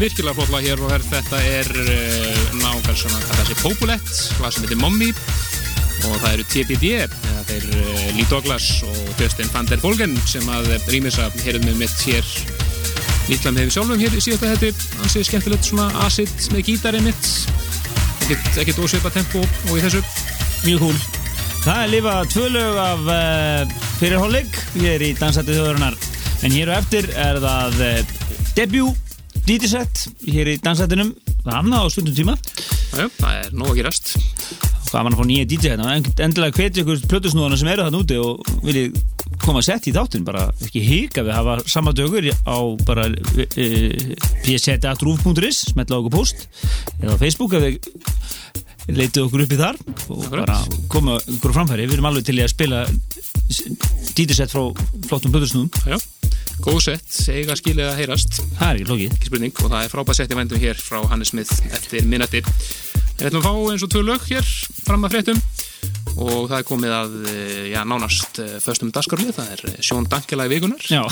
virkilega 0.08 0.38
flott 0.38 0.52
lag 0.54 0.64
hér 0.64 0.80
og 0.80 0.88
verð 0.88 1.08
þetta 1.12 1.38
er 1.44 1.68
uh, 1.82 2.44
nákvæmlega 2.62 2.94
svona 2.96 3.18
að 3.18 3.32
það 3.34 3.48
sé 3.48 3.56
Populett, 3.60 4.12
lag 4.40 4.54
sem 4.54 4.64
heitir 4.64 4.80
Mommy. 4.80 5.08
Og 6.06 6.14
það 6.22 6.28
eru 6.30 6.44
TPD 6.48 6.92
eða 7.02 7.42
þeir 7.48 7.66
uh, 7.74 8.04
Lee 8.16 8.28
Douglas 8.30 8.68
og 8.86 9.00
Justin 9.20 9.50
van 9.52 9.68
der 9.68 9.82
Volgen 9.82 10.14
sem 10.30 10.46
að 10.54 10.70
rýmis 10.88 11.18
að 11.20 11.36
heyrðum 11.44 11.68
við 11.72 11.82
mitt 11.82 12.04
hér. 12.06 12.30
Nýtla 13.28 13.52
með 13.52 13.66
við 13.66 13.74
sjálfum 13.74 14.00
hér 14.00 14.16
í 14.16 14.22
síðasta 14.24 14.52
hætti 14.54 14.70
ansið 15.04 15.26
skemmtilegt 15.28 15.68
svona 15.68 15.88
acid 16.06 16.32
með 16.54 16.64
gítari 16.70 17.02
mitt 17.04 17.32
ekkert, 18.24 18.60
ekkert 18.62 18.80
ósvipa 18.86 19.12
tempo 19.12 19.42
og 19.42 19.74
í 19.74 19.82
þessu. 19.84 20.00
Mjög 20.64 20.86
cool. 20.86 21.02
Það 21.66 21.82
er 21.82 21.92
lifa 21.92 22.14
tvö 22.32 22.46
lög 22.54 22.78
af 22.86 23.10
uh, 23.12 23.76
fyrirhólleg. 23.98 24.62
Ég 24.80 24.94
er 24.94 25.04
í 25.10 25.12
dansætti 25.18 25.58
þjóðurinnar. 25.58 25.98
En 26.46 26.54
hér 26.54 26.72
og 26.72 26.80
eftir 26.80 27.10
er 27.18 27.42
það 27.44 27.84
uh, 27.90 28.16
debut 28.56 29.04
DJ-set 29.48 30.02
hér 30.28 30.50
í 30.52 30.56
dansættinum. 30.62 31.14
Það 31.44 31.54
annað 31.62 31.84
á 31.84 31.86
stundum 31.94 32.16
tíma. 32.16 32.34
Jájá, 32.92 33.08
það 33.18 33.36
er 33.38 33.54
nóg 33.56 33.70
að 33.72 33.78
gerast 33.82 34.10
Hvað 34.88 35.02
hann 35.04 35.12
að 35.12 35.18
fá 35.20 35.26
nýja 35.28 35.46
DJ 35.48 35.68
hérna? 35.74 35.88
En- 35.98 36.06
Endilega 36.24 36.56
hvetja 36.56 36.80
ykkur 36.82 37.02
plötusnúðana 37.10 37.58
sem 37.60 37.68
eru 37.68 37.84
þarna 37.84 37.98
úti 38.00 38.16
og 38.20 38.52
viljið 38.64 38.94
koma 39.42 39.60
að 39.60 39.66
setja 39.66 39.90
í 39.90 39.94
þáttinn. 39.96 40.24
Bara 40.24 40.46
ekki 40.64 40.80
hika 40.84 41.24
við 41.26 41.36
hafa 41.36 41.56
sama 41.68 41.92
dögur 41.96 42.28
á 42.32 42.56
bara 42.88 43.04
uh, 43.12 44.14
pseta.ruf.is 44.46 45.60
smetla 45.74 46.00
okkur 46.00 46.14
post 46.16 46.46
eða 47.02 47.18
Facebook 47.20 47.52
ef 47.58 47.66
þið 47.68 48.96
leitið 48.96 49.24
okkur 49.26 49.44
upp 49.44 49.52
í 49.52 49.58
þar 49.60 49.76
og 50.08 50.22
Akkurat. 50.24 50.46
bara 50.46 50.58
koma 50.88 51.18
ykkur 51.20 51.52
á 51.52 51.56
framfæri 51.58 51.84
við 51.84 51.98
erum 51.98 52.08
alveg 52.08 52.24
til 52.30 52.38
að 52.40 52.52
spila 52.54 52.78
DJ-set 54.16 54.48
frá 54.56 54.62
flottum 55.10 55.34
plötusnúðum 55.36 55.68
góð 56.64 56.80
sett, 56.88 57.08
eiga 57.32 57.56
skilið 57.58 57.90
að 57.90 58.00
heyrast. 58.02 58.40
Það 58.58 58.68
er 58.68 58.80
ekki 58.80 58.90
lókið 58.90 59.16
ekki 59.16 59.30
spurning 59.30 59.62
og 59.62 59.72
það 59.72 59.84
er 59.84 59.92
frábæð 59.94 60.18
sett 60.18 60.34
í 60.34 60.38
vændum 60.38 60.62
hér 60.62 60.82
frá 60.82 61.00
Hannes 61.12 61.32
Smith 61.32 61.62
eftir 61.70 62.08
minnati. 62.08 62.42
Við 63.18 63.30
ætlum 63.30 63.42
að 63.42 63.48
fá 63.48 63.72
eins 63.72 63.86
og 63.86 63.92
tvö 63.92 64.04
lög 64.06 64.28
hér 64.30 64.52
fram 64.84 65.06
að 65.06 65.16
fréttum. 65.16 65.40
Og 66.18 66.48
það 66.50 66.56
er 66.56 66.64
komið 66.66 66.92
að 66.96 67.12
eh, 67.30 67.66
já, 67.70 67.78
nánast 67.86 68.40
eh, 68.42 68.56
föstum 68.62 68.90
dagskarlið, 68.94 69.30
það 69.36 69.50
er 69.54 69.60
eh, 69.68 69.76
Sjón 69.86 70.08
Dankelag 70.10 70.50
vikunar 70.50 70.82
Já. 70.90 71.04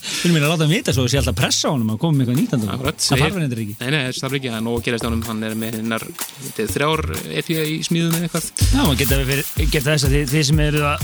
Við 0.00 0.30
erum 0.30 0.38
að 0.38 0.46
láta 0.46 0.64
hann 0.64 0.72
vita 0.72 0.94
svo 0.96 1.04
að 1.04 1.12
sé 1.12 1.20
alltaf 1.20 1.36
pressa 1.36 1.68
á 1.68 1.74
honum 1.74 1.92
að 1.92 2.00
koma 2.00 2.16
með 2.16 2.30
eitthvað 2.30 2.40
nýtandi 2.40 2.70
Akkurat, 2.72 3.04
Það 3.04 3.22
farfinn 3.24 3.44
þetta 3.44 3.60
ekki. 3.64 3.76
Nei, 3.82 3.90
nei, 3.92 4.00
það 4.16 4.28
er 4.30 4.38
ekki, 4.38 4.52
það 4.54 4.58
er 4.60 4.64
nóg 4.64 4.78
að 4.78 4.86
gerast 4.88 5.04
á 5.04 5.08
honum 5.10 5.26
hann 5.28 5.44
er 5.44 5.56
með 5.60 5.76
hinnar 5.76 6.06
er 6.08 6.72
þrjár 6.72 7.04
EP 7.42 7.52
í 7.52 7.78
smíðum 7.84 8.16
eða 8.16 8.30
eitthvað. 8.30 8.50
Já, 8.64 8.80
maður 8.80 9.00
geta, 9.02 9.20
fyrir, 9.32 9.52
geta 9.60 9.86
þess 9.90 10.08
að 10.08 10.16
þið, 10.16 10.32
þið 10.32 10.48
sem 10.50 10.64
eru 10.70 10.86
að 10.88 11.00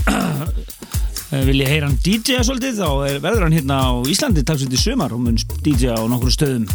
vilja 1.31 1.67
heyra 1.67 1.89
hann 1.89 1.97
DJ-a 2.03 2.43
svolítið 2.47 2.77
þá 2.79 2.89
er, 3.09 3.17
verður 3.23 3.47
hann 3.47 3.55
hérna 3.57 3.79
á 3.83 3.91
Íslandi 4.07 4.43
í 4.43 4.79
sumar 4.79 5.11
og 5.15 5.23
mun 5.25 5.35
DJ-a 5.65 5.97
á 5.99 6.03
nokkru 6.07 6.31
stöðum. 6.31 6.67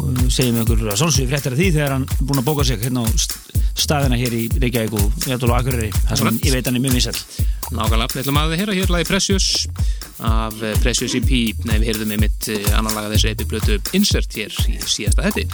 Og 0.00 0.20
segjum 0.32 0.60
ykkur 0.62 0.84
að 0.88 0.96
svolsvið 1.00 1.28
fréttar 1.32 1.52
af 1.52 1.58
því 1.60 1.70
þegar 1.74 1.94
hann 1.96 2.04
er 2.08 2.20
búinn 2.24 2.40
að 2.40 2.46
bóka 2.46 2.64
sig 2.64 2.80
hérna 2.80 3.02
á 3.04 3.08
st- 3.12 3.58
staðina 3.80 4.16
hér 4.16 4.32
í 4.36 4.42
Reykjavík 4.62 4.94
og 4.96 5.26
Jættul 5.28 5.50
og 5.50 5.56
Akureyri 5.58 5.90
þar 6.06 6.20
sem 6.20 6.38
ég 6.46 6.54
veit 6.54 6.68
hann 6.68 6.78
er 6.78 6.84
mjög 6.84 6.96
vinsæll. 6.96 7.20
Nákvæmlega, 7.76 8.14
við 8.14 8.22
ætlum 8.22 8.40
að 8.40 8.54
heyra 8.60 8.76
hér 8.78 8.92
lagi 8.94 9.08
Precious 9.10 9.48
af 10.24 10.56
eh, 10.62 10.76
Precious 10.80 11.14
EP 11.20 11.30
Nei, 11.68 11.76
við 11.82 11.86
heyrðum 11.90 12.12
með 12.14 12.24
mitt 12.24 12.48
annan 12.72 12.96
laga 12.96 13.12
þessi 13.12 13.34
EP 13.34 13.44
blötu 13.50 13.76
Insert 13.96 14.36
hér 14.40 14.56
í 14.72 14.78
síðasta 14.84 15.28
hætti 15.28 15.46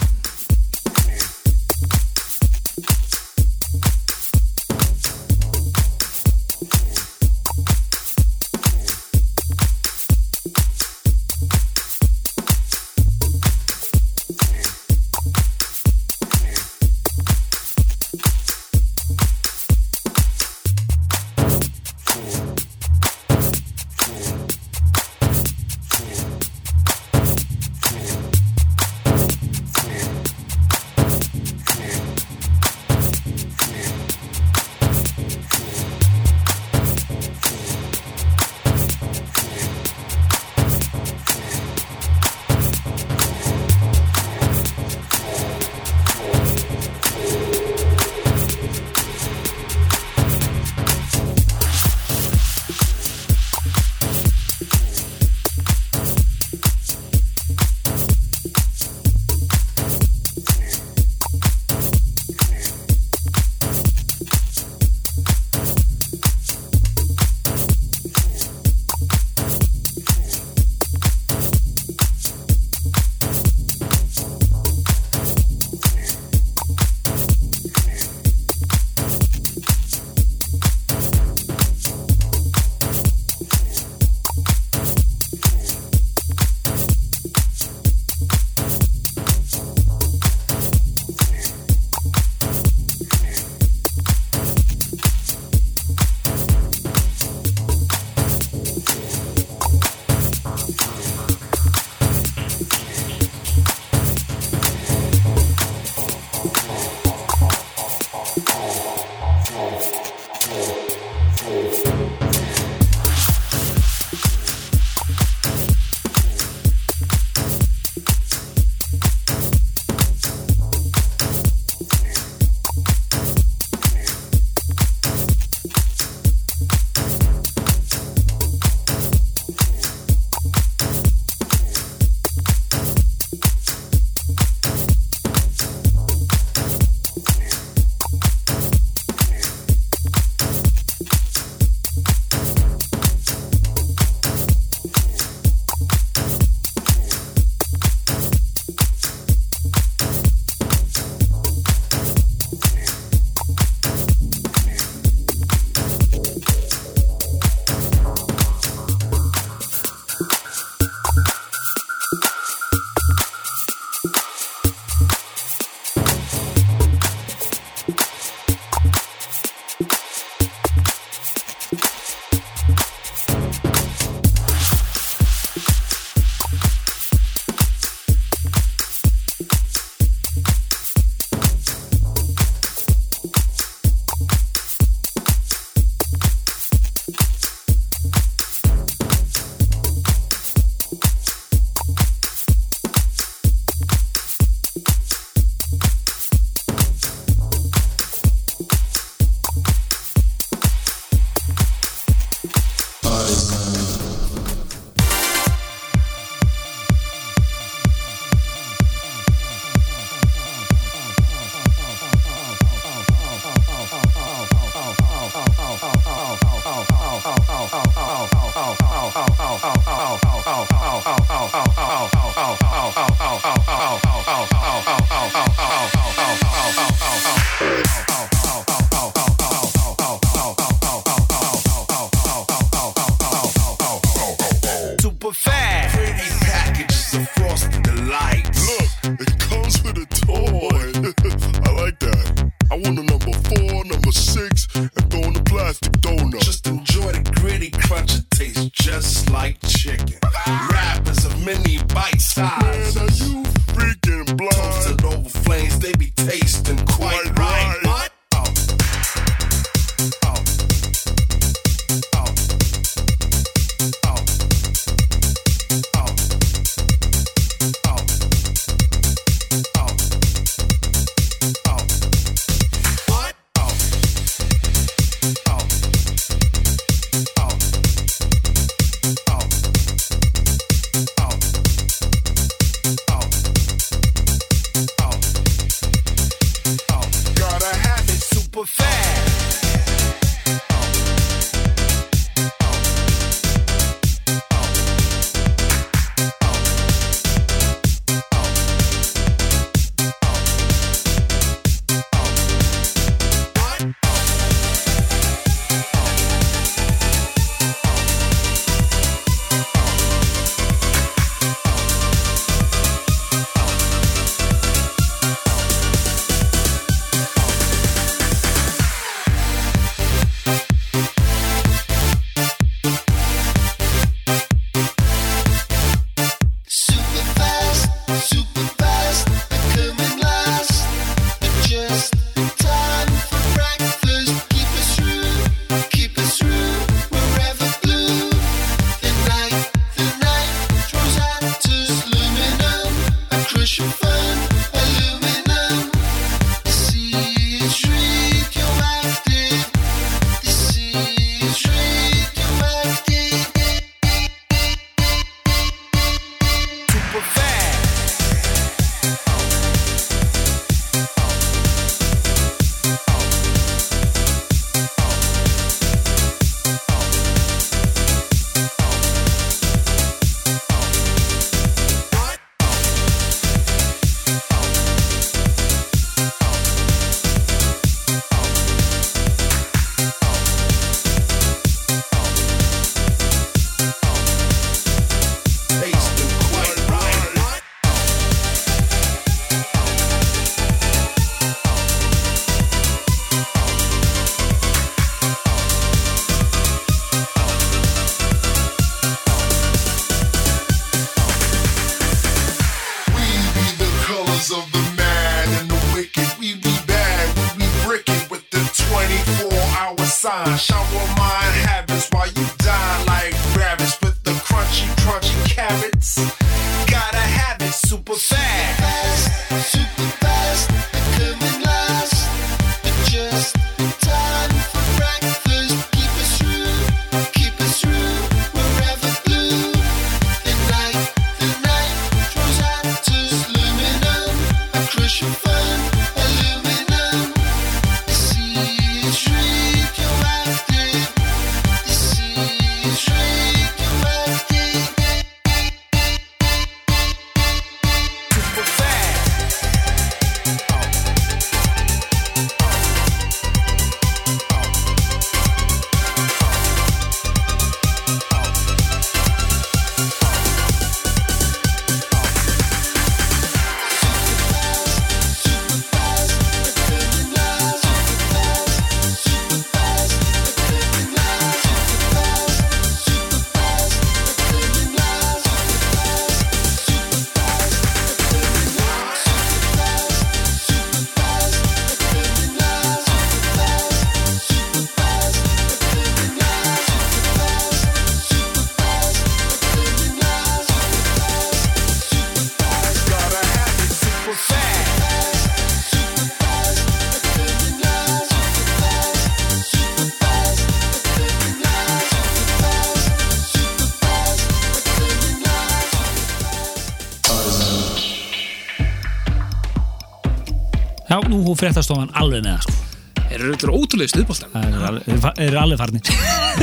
og 511.57 511.63
fréttastofan 511.63 512.13
alveg 512.17 512.45
með 512.45 512.53
það 512.53 512.67
sko. 512.67 512.83
Þeir 513.27 513.41
eru 513.43 513.73
ótrúlega 513.75 514.11
stuðbóltan 514.13 514.53
Þeir 514.55 515.49
eru 515.49 515.59
alveg 515.59 515.81
farni 515.81 515.99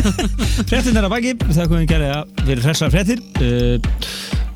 Frettin 0.70 0.96
er 0.96 1.04
að 1.04 1.12
baki 1.12 1.34
Það 1.42 1.66
komum 1.66 1.82
við 1.82 1.82
að 1.82 1.90
gera 1.90 2.12
að 2.14 2.46
vera 2.48 2.64
hressar 2.64 2.94
frettir 2.94 3.20
eh, 3.44 3.90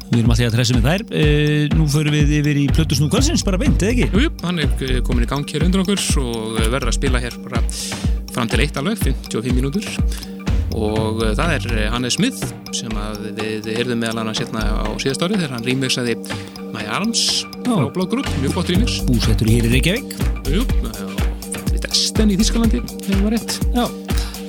Við 0.09 0.23
erum 0.23 0.33
alltaf 0.33 0.47
að 0.47 0.55
hressa 0.57 0.77
með 0.79 0.87
þær. 0.89 1.03
Eh, 1.21 1.65
nú 1.77 1.85
förum 1.93 2.15
við 2.17 2.31
yfir 2.39 2.57
í 2.57 2.63
Plötusnú 2.73 3.11
Kvölsins 3.13 3.43
bara 3.45 3.59
beint, 3.61 3.83
eða 3.85 3.93
ekki? 3.93 4.23
Júp, 4.25 4.39
hann 4.47 4.63
er 4.65 4.85
eh, 4.87 5.03
komin 5.05 5.27
í 5.27 5.29
gang 5.29 5.45
hér 5.53 5.67
undir 5.67 5.83
okkur 5.83 6.01
og 6.23 6.55
verður 6.63 6.89
að 6.89 6.97
spila 6.97 7.21
hér 7.21 7.37
bara 7.45 7.61
fram 8.33 8.49
til 8.49 8.63
eitt 8.65 8.81
alveg 8.81 9.03
55 9.05 9.53
mínútur. 9.53 9.85
Og 10.81 11.21
það 11.37 11.59
er 11.59 11.91
Hannes 11.93 12.17
Smith 12.17 12.41
sem 12.73 12.97
við 13.37 13.69
heyrðum 13.69 14.01
meðal 14.01 14.23
hann 14.23 14.33
að 14.33 14.41
setna 14.41 14.65
hérna 14.65 14.89
á 14.89 14.93
síðast 15.05 15.27
árið 15.27 15.43
þegar 15.43 15.55
hann 15.59 15.69
rýmveksaði 15.69 16.17
My 16.73 16.85
Arms. 16.87 17.47
Frá 17.65 18.05
Group, 18.09 18.29
mjög 18.43 18.53
flott 18.53 18.71
remix. 18.73 19.01
Búsettur 19.09 19.49
hér 19.51 19.67
í 19.69 19.73
Reykjavík. 19.73 20.15
Jú, 20.49 20.65
fættur 21.53 21.77
í 21.77 21.81
Dresden 21.83 22.33
í 22.33 22.39
Þískalandi 22.41 22.81
hefur 22.83 23.23
maður 23.23 23.37
rétt. 23.37 23.57
Já, 23.75 23.85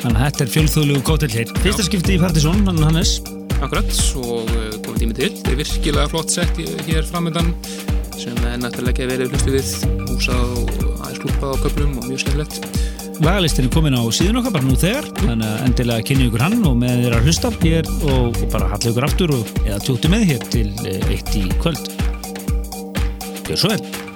þannig 0.01 0.15
að 0.15 0.23
þetta 0.23 0.43
er 0.45 0.51
fjölþjóðlegu 0.55 1.03
kótel 1.07 1.31
hér. 1.33 1.53
Fyrsta 1.63 1.85
skipti 1.87 2.15
í 2.17 2.21
Partisón, 2.21 2.63
hann 2.67 2.81
Hannes. 2.83 3.19
Akkurat, 3.59 3.91
og 4.19 4.51
uh, 4.55 4.67
komið 4.85 5.01
tími 5.03 5.17
til. 5.17 5.31
Þetta 5.35 5.53
er 5.53 5.59
virkilega 5.63 6.11
flott 6.11 6.35
sett 6.35 6.61
hér 6.87 7.07
framöndan 7.07 7.53
sem 8.19 8.35
er 8.47 8.59
náttúrulega 8.59 8.95
ekki 8.95 9.09
verið 9.13 9.33
hlustu 9.33 9.55
við. 9.55 9.73
Húsað 10.09 10.55
og 10.59 10.71
aðeins 10.99 11.23
klúpað 11.23 11.55
á 11.55 11.57
köflum 11.65 11.97
og 11.99 12.07
mjög 12.09 12.23
skemmtilegt. 12.25 12.61
Lagalistin 13.19 13.67
er 13.67 13.73
komin 13.73 13.97
á 13.99 14.03
síðun 14.15 14.39
okkar 14.39 14.55
bara 14.55 14.67
nú 14.67 14.77
þegar. 14.79 15.07
Þannig 15.19 15.47
að 15.47 15.63
endilega 15.67 16.07
kynni 16.07 16.29
ykkur 16.29 16.45
hann 16.45 16.61
og 16.67 16.77
með 16.79 17.01
þeirra 17.03 17.23
hlusta 17.25 17.51
hér 17.63 17.89
og, 18.07 18.43
bara 18.53 18.69
hallið 18.71 18.93
ykkur 18.93 19.09
aftur 19.09 19.35
og, 19.35 19.55
eða 19.65 19.81
tjóttu 19.83 20.11
með 20.13 20.29
hér 20.31 20.47
til 20.55 20.69
eh, 20.87 21.11
eitt 21.11 21.35
í 21.35 21.43
kvöld 21.59 21.91
Gjör 23.49 23.57
svo 23.57 23.69
vel 23.69 24.08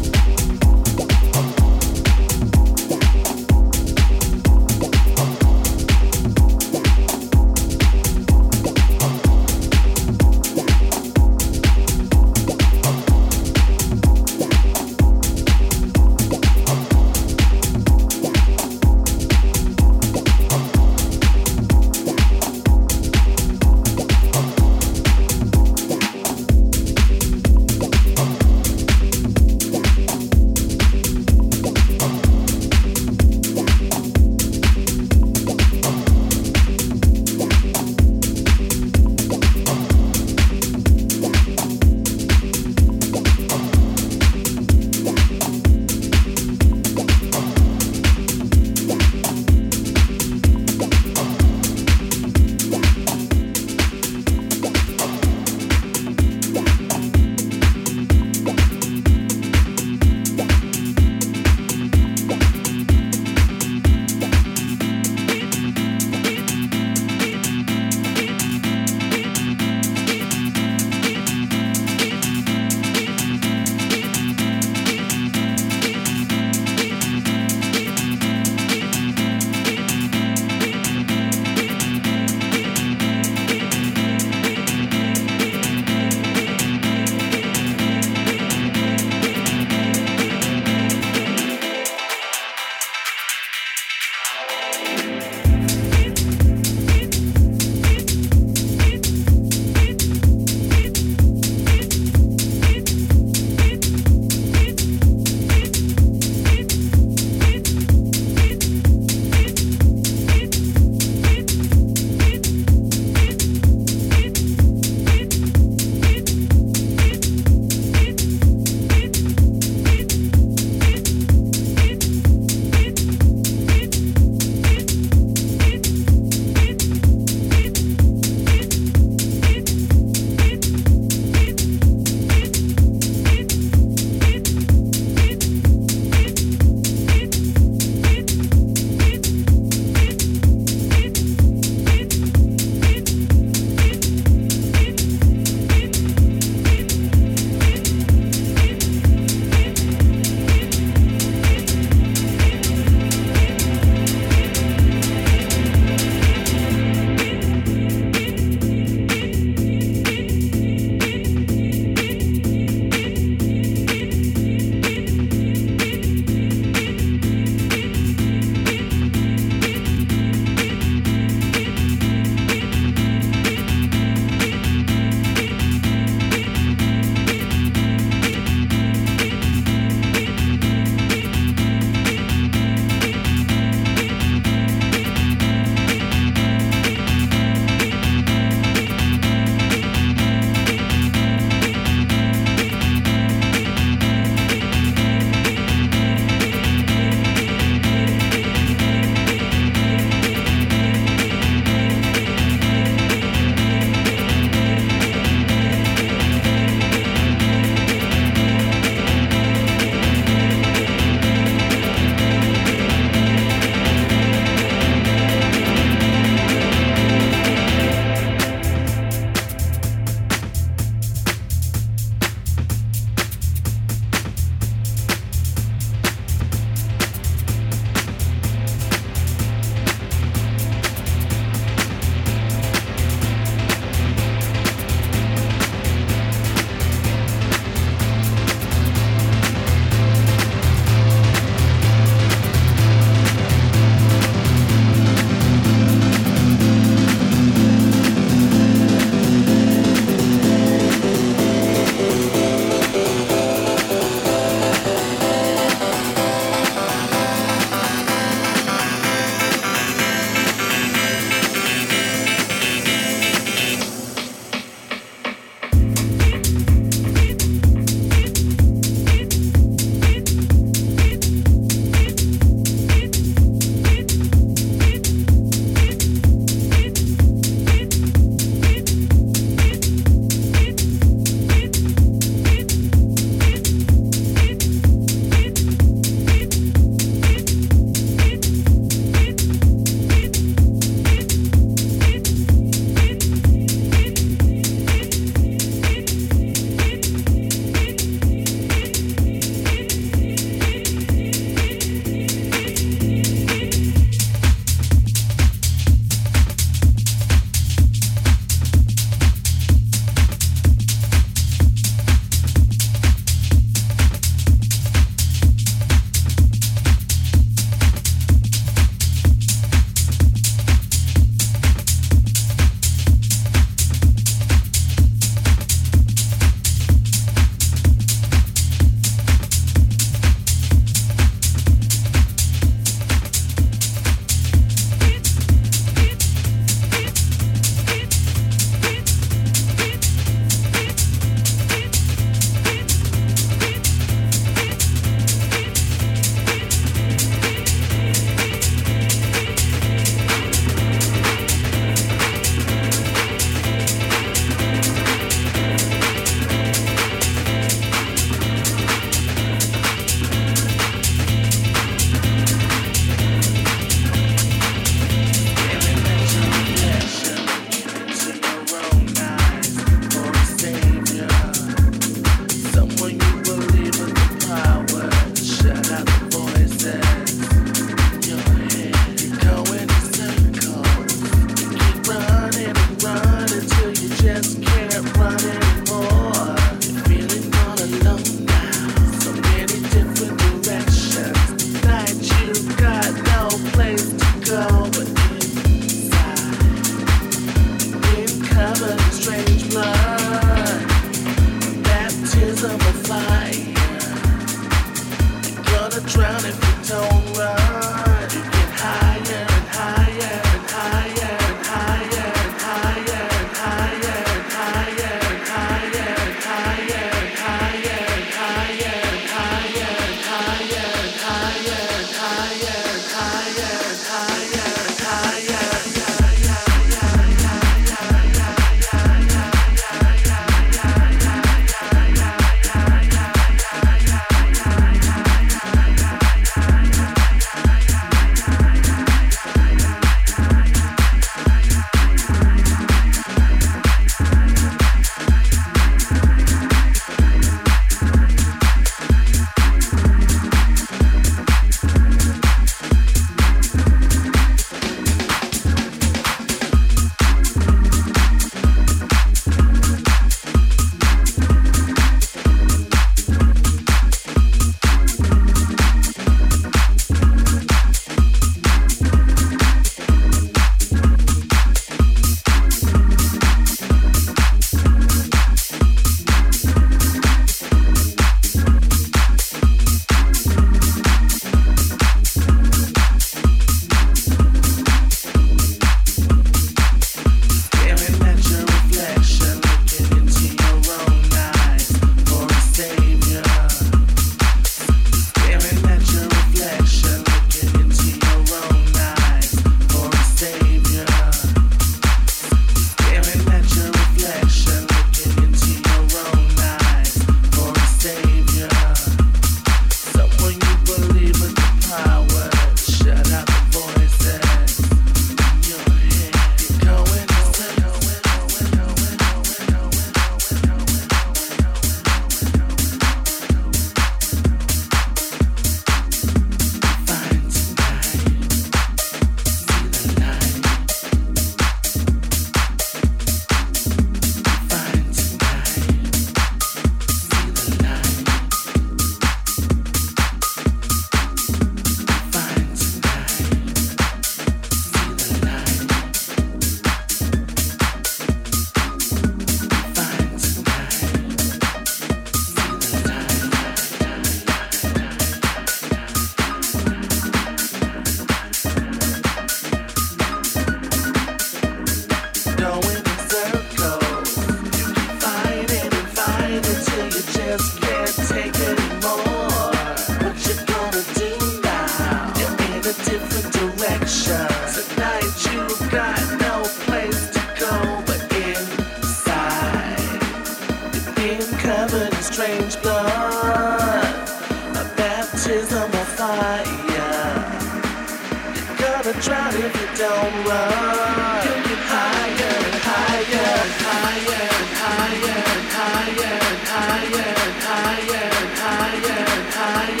time. 599.61 600.00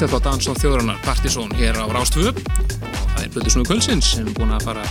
Við 0.00 0.06
erum 0.06 0.14
með 0.16 0.22
stefn 0.22 0.24
á 0.24 0.28
Dans 0.32 0.46
og 0.48 0.58
Þjóðrannar 0.62 1.00
Partizón 1.04 1.50
hér 1.58 1.76
á 1.76 1.84
Rástvö 1.92 2.30
og 2.32 2.38
það 3.10 3.18
er 3.20 3.32
Blöðursnúi 3.34 3.66
Kvölsins 3.68 4.06
sem 4.14 4.30
er 4.30 4.36
búin 4.38 4.54
að 4.56 4.62
fara 4.64 4.84
á 4.86 4.88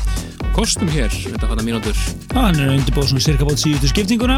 kostum 0.53 0.91
hér 0.93 1.09
þetta 1.09 1.49
fata 1.49 1.65
mínútur. 1.65 1.97
Já, 2.29 2.35
hann 2.37 2.59
er 2.61 2.75
undirbúið 2.75 3.09
svona 3.09 3.23
cirka 3.25 3.47
bótt 3.47 3.63
síðustu 3.63 3.89
skiptinguna. 3.89 4.37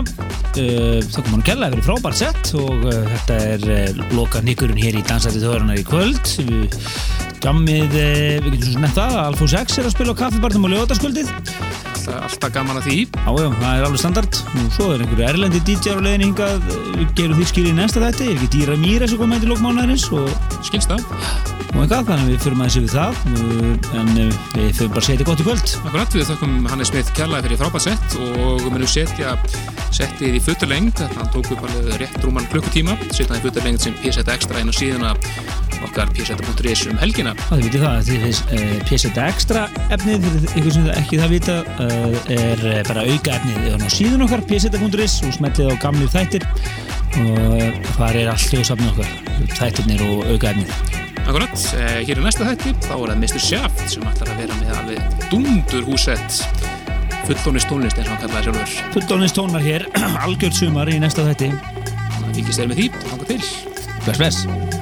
Uh, 0.56 1.04
það 1.04 1.18
kom 1.18 1.34
hann 1.34 1.44
að 1.44 1.50
kella 1.50 1.68
að 1.68 1.76
vera 1.76 1.88
frábært 1.90 2.20
sett 2.22 2.54
og 2.62 2.88
uh, 2.88 3.02
þetta 3.18 3.42
er 3.50 3.68
uh, 3.68 4.02
loka 4.16 4.40
nýkurinn 4.48 4.80
hér 4.80 5.02
í 5.02 5.04
Dansætti 5.12 5.44
Þjóðrannar 5.44 5.82
í 5.82 5.86
kvöld. 5.92 6.36
Við 6.40 6.80
jammið, 7.44 7.92
uh, 7.92 8.40
við 8.46 8.50
getum 8.56 8.70
svona 8.70 8.88
nefnt 8.88 9.02
það 9.02 9.20
Alfons 9.26 9.60
X 9.66 9.82
er 9.82 9.92
að 9.92 9.98
spila 9.98 10.16
á 10.16 10.22
kaffibarnum 10.24 10.70
og 10.70 10.76
lögataskvöldið 10.78 11.36
Alltaf, 12.10 12.50
gaman 12.54 12.80
að 12.80 12.88
því. 12.88 12.98
Já, 13.14 13.30
já, 13.38 13.48
það 13.60 13.76
er 13.78 13.86
alveg 13.86 14.02
standard. 14.02 14.40
Og 14.58 14.72
svo 14.76 14.88
er 14.94 15.04
einhverju 15.04 15.28
erlendi 15.28 15.62
DJ-ar 15.68 16.02
á 16.02 16.06
leiðin 16.08 16.26
hingað. 16.26 16.66
Við 16.98 17.14
gerum 17.20 17.38
því 17.38 17.48
skilið 17.52 17.72
í 17.72 17.78
næsta 17.78 18.02
þætti. 18.04 18.28
Er 18.28 18.40
ekki 18.40 18.50
Dýra 18.56 18.78
Mýra 18.82 19.10
sem 19.10 19.22
kom 19.22 19.32
með 19.32 19.44
til 19.44 19.52
lókmánaðarins 19.52 20.08
og, 20.18 20.51
Skilst 20.72 20.96
það? 20.96 21.52
og 21.72 21.86
eitthvað, 21.86 22.08
þannig 22.08 22.22
að 22.22 22.30
við 22.32 22.42
fyrir 22.44 22.58
maður 22.60 22.74
sér 22.74 22.84
við 22.84 22.94
það 22.96 23.20
en 24.00 24.10
við 24.18 24.72
fyrir 24.76 24.92
bara 24.92 25.02
að 25.02 25.08
þetta 25.12 25.28
gott 25.30 25.42
í 25.42 25.46
kvöld 25.48 25.74
Akkurat, 25.82 26.16
við 26.18 26.28
þakkum 26.28 26.68
Hannes 26.72 26.92
Smith 26.92 27.14
kærlega 27.16 27.46
fyrir 27.46 27.60
frábært 27.62 27.86
sett 27.86 28.16
og 28.20 28.62
við 28.62 28.70
munum 28.76 28.92
setja 28.92 29.34
settið 29.96 30.38
í 30.38 30.42
að 30.42 31.16
hann 31.16 31.32
tók 31.32 31.52
upp 31.56 31.64
alveg 31.68 31.98
rétt 32.02 32.20
rúman 32.26 32.48
klukkutíma, 32.52 32.98
setja 33.10 33.32
það 33.32 33.40
í 33.40 33.44
futturlengd 33.46 33.86
sem 33.86 33.98
PSET 34.04 34.32
Extra 34.36 34.60
inn 34.62 34.72
á 34.72 34.76
síðuna 34.76 35.16
okkar 35.82 36.12
pseta.is 36.14 36.86
um 36.92 37.00
helgina. 37.02 37.34
þið 37.50 37.66
vitið 37.66 37.86
það, 37.88 38.04
því 38.08 38.20
þess 38.26 38.44
uh, 38.44 38.76
PSET 38.92 39.20
Extra 39.26 39.66
efnið, 39.96 40.28
fyrir 40.28 40.46
ykkur 40.52 40.76
sem 40.76 40.88
það 40.88 41.02
ekki 41.02 41.22
það 41.24 41.36
vita 41.36 41.58
uh, 41.88 42.22
er 42.38 42.64
uh, 42.68 42.78
bara 42.92 43.08
auka 43.08 43.40
efnið 43.40 43.68
á 43.76 43.90
síðun 43.98 44.28
okkar, 44.28 44.46
pseta.is 44.52 45.20
og 45.26 45.36
smetlið 45.40 45.74
á 45.74 45.76
gamli 45.82 46.08
þættir 46.14 46.48
og 47.26 47.92
þar 47.98 48.24
er 48.24 48.34
allt 48.36 48.56
hljóðsafni 48.56 48.94
okkar 48.94 49.21
þættirnir 49.58 50.04
og 50.08 50.28
auka 50.32 50.54
efnið 50.54 50.74
Akkurat, 51.22 51.54
eh, 51.78 52.02
hér 52.08 52.18
er 52.18 52.26
næsta 52.26 52.48
þætti, 52.48 52.74
þá 52.82 52.94
er 52.96 53.12
það 53.12 53.20
Mr. 53.22 53.40
Shaft 53.40 53.84
sem 53.94 54.04
ætlar 54.10 54.32
að 54.34 54.42
vera 54.42 54.58
með 54.60 54.72
alveg 54.80 55.28
dundur 55.32 55.86
húsett 55.88 56.42
fullónist 57.28 57.70
tónlist 57.70 58.00
eins 58.02 58.10
og 58.10 58.16
hann 58.16 58.24
kallaði 58.26 58.50
sjálfur. 58.50 58.76
Fullónist 58.96 59.38
tónar 59.38 59.64
hér, 59.64 59.88
algjörð 60.26 60.58
sumar 60.64 60.92
í 60.92 61.00
næsta 61.02 61.28
þætti 61.30 61.54
Þannig 61.54 62.28
að 62.28 62.38
fylgist 62.40 62.62
þeir 62.62 62.72
með 62.74 62.82
því, 62.82 62.92
þanga 63.08 63.32
til. 63.32 63.42
Bless, 64.02 64.18
bless 64.18 64.81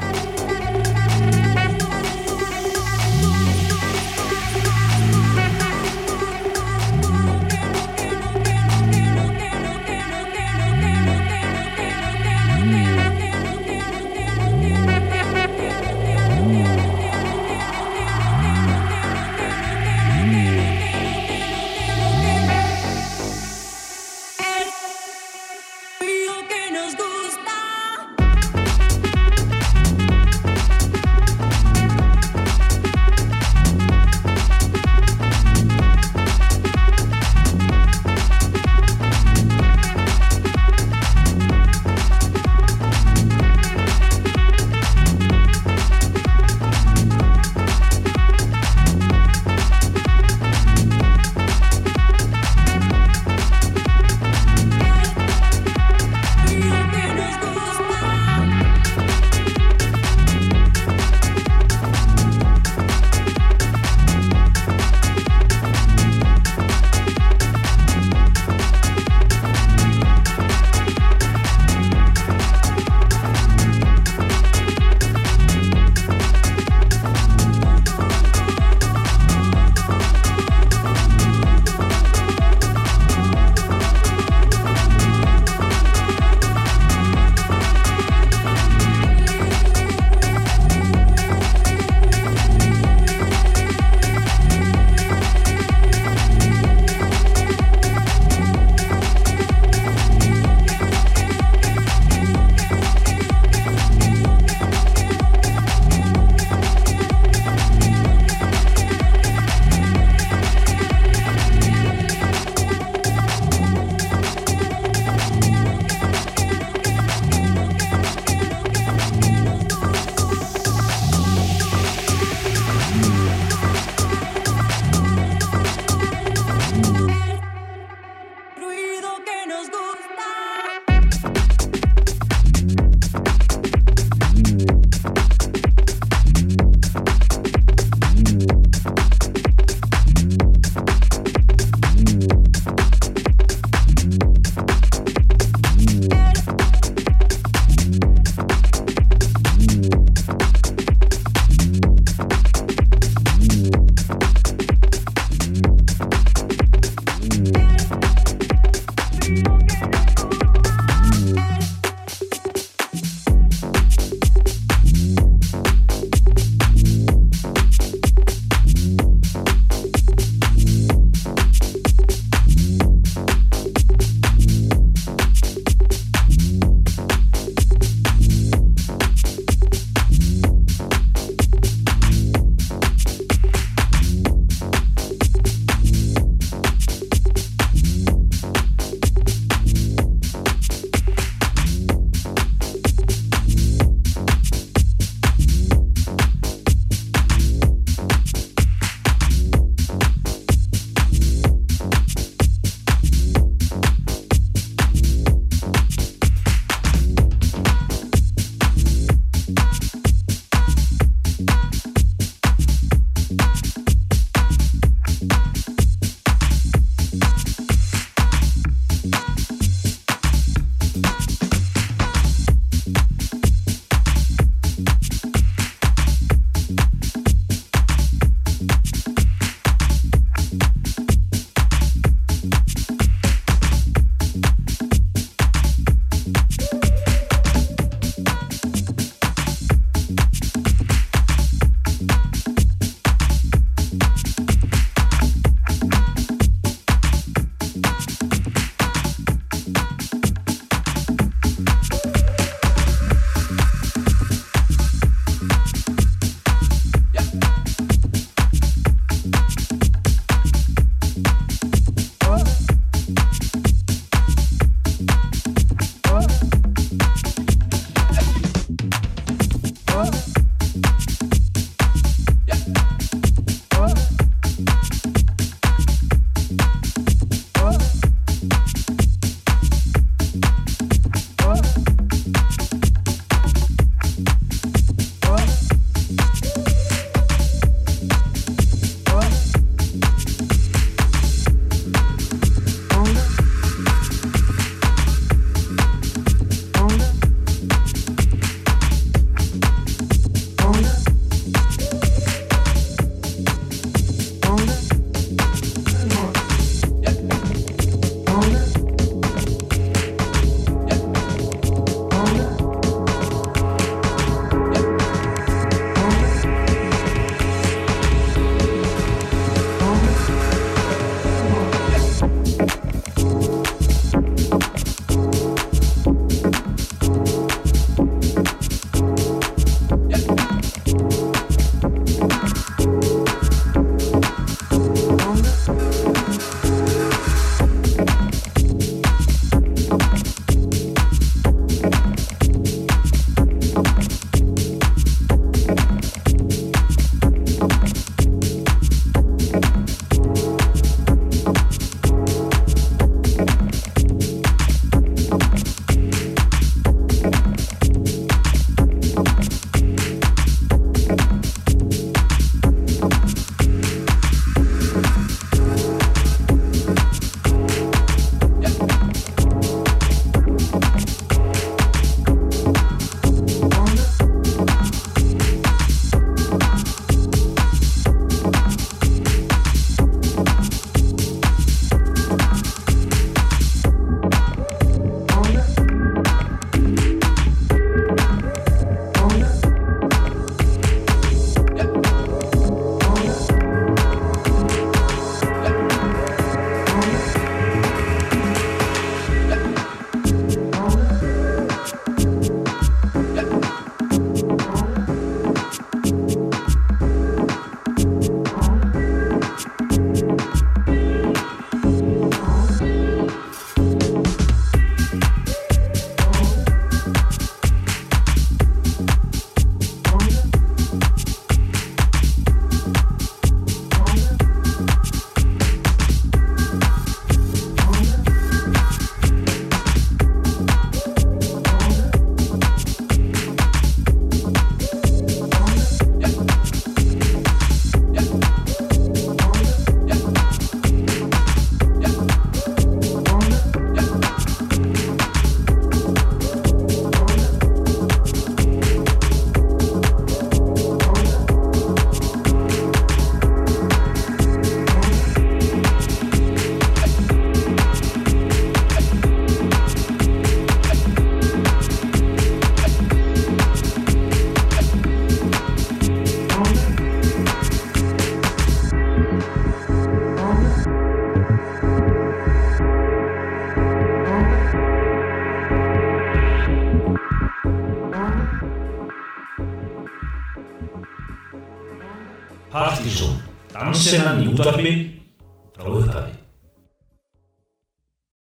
Partizón, 484.64 484.99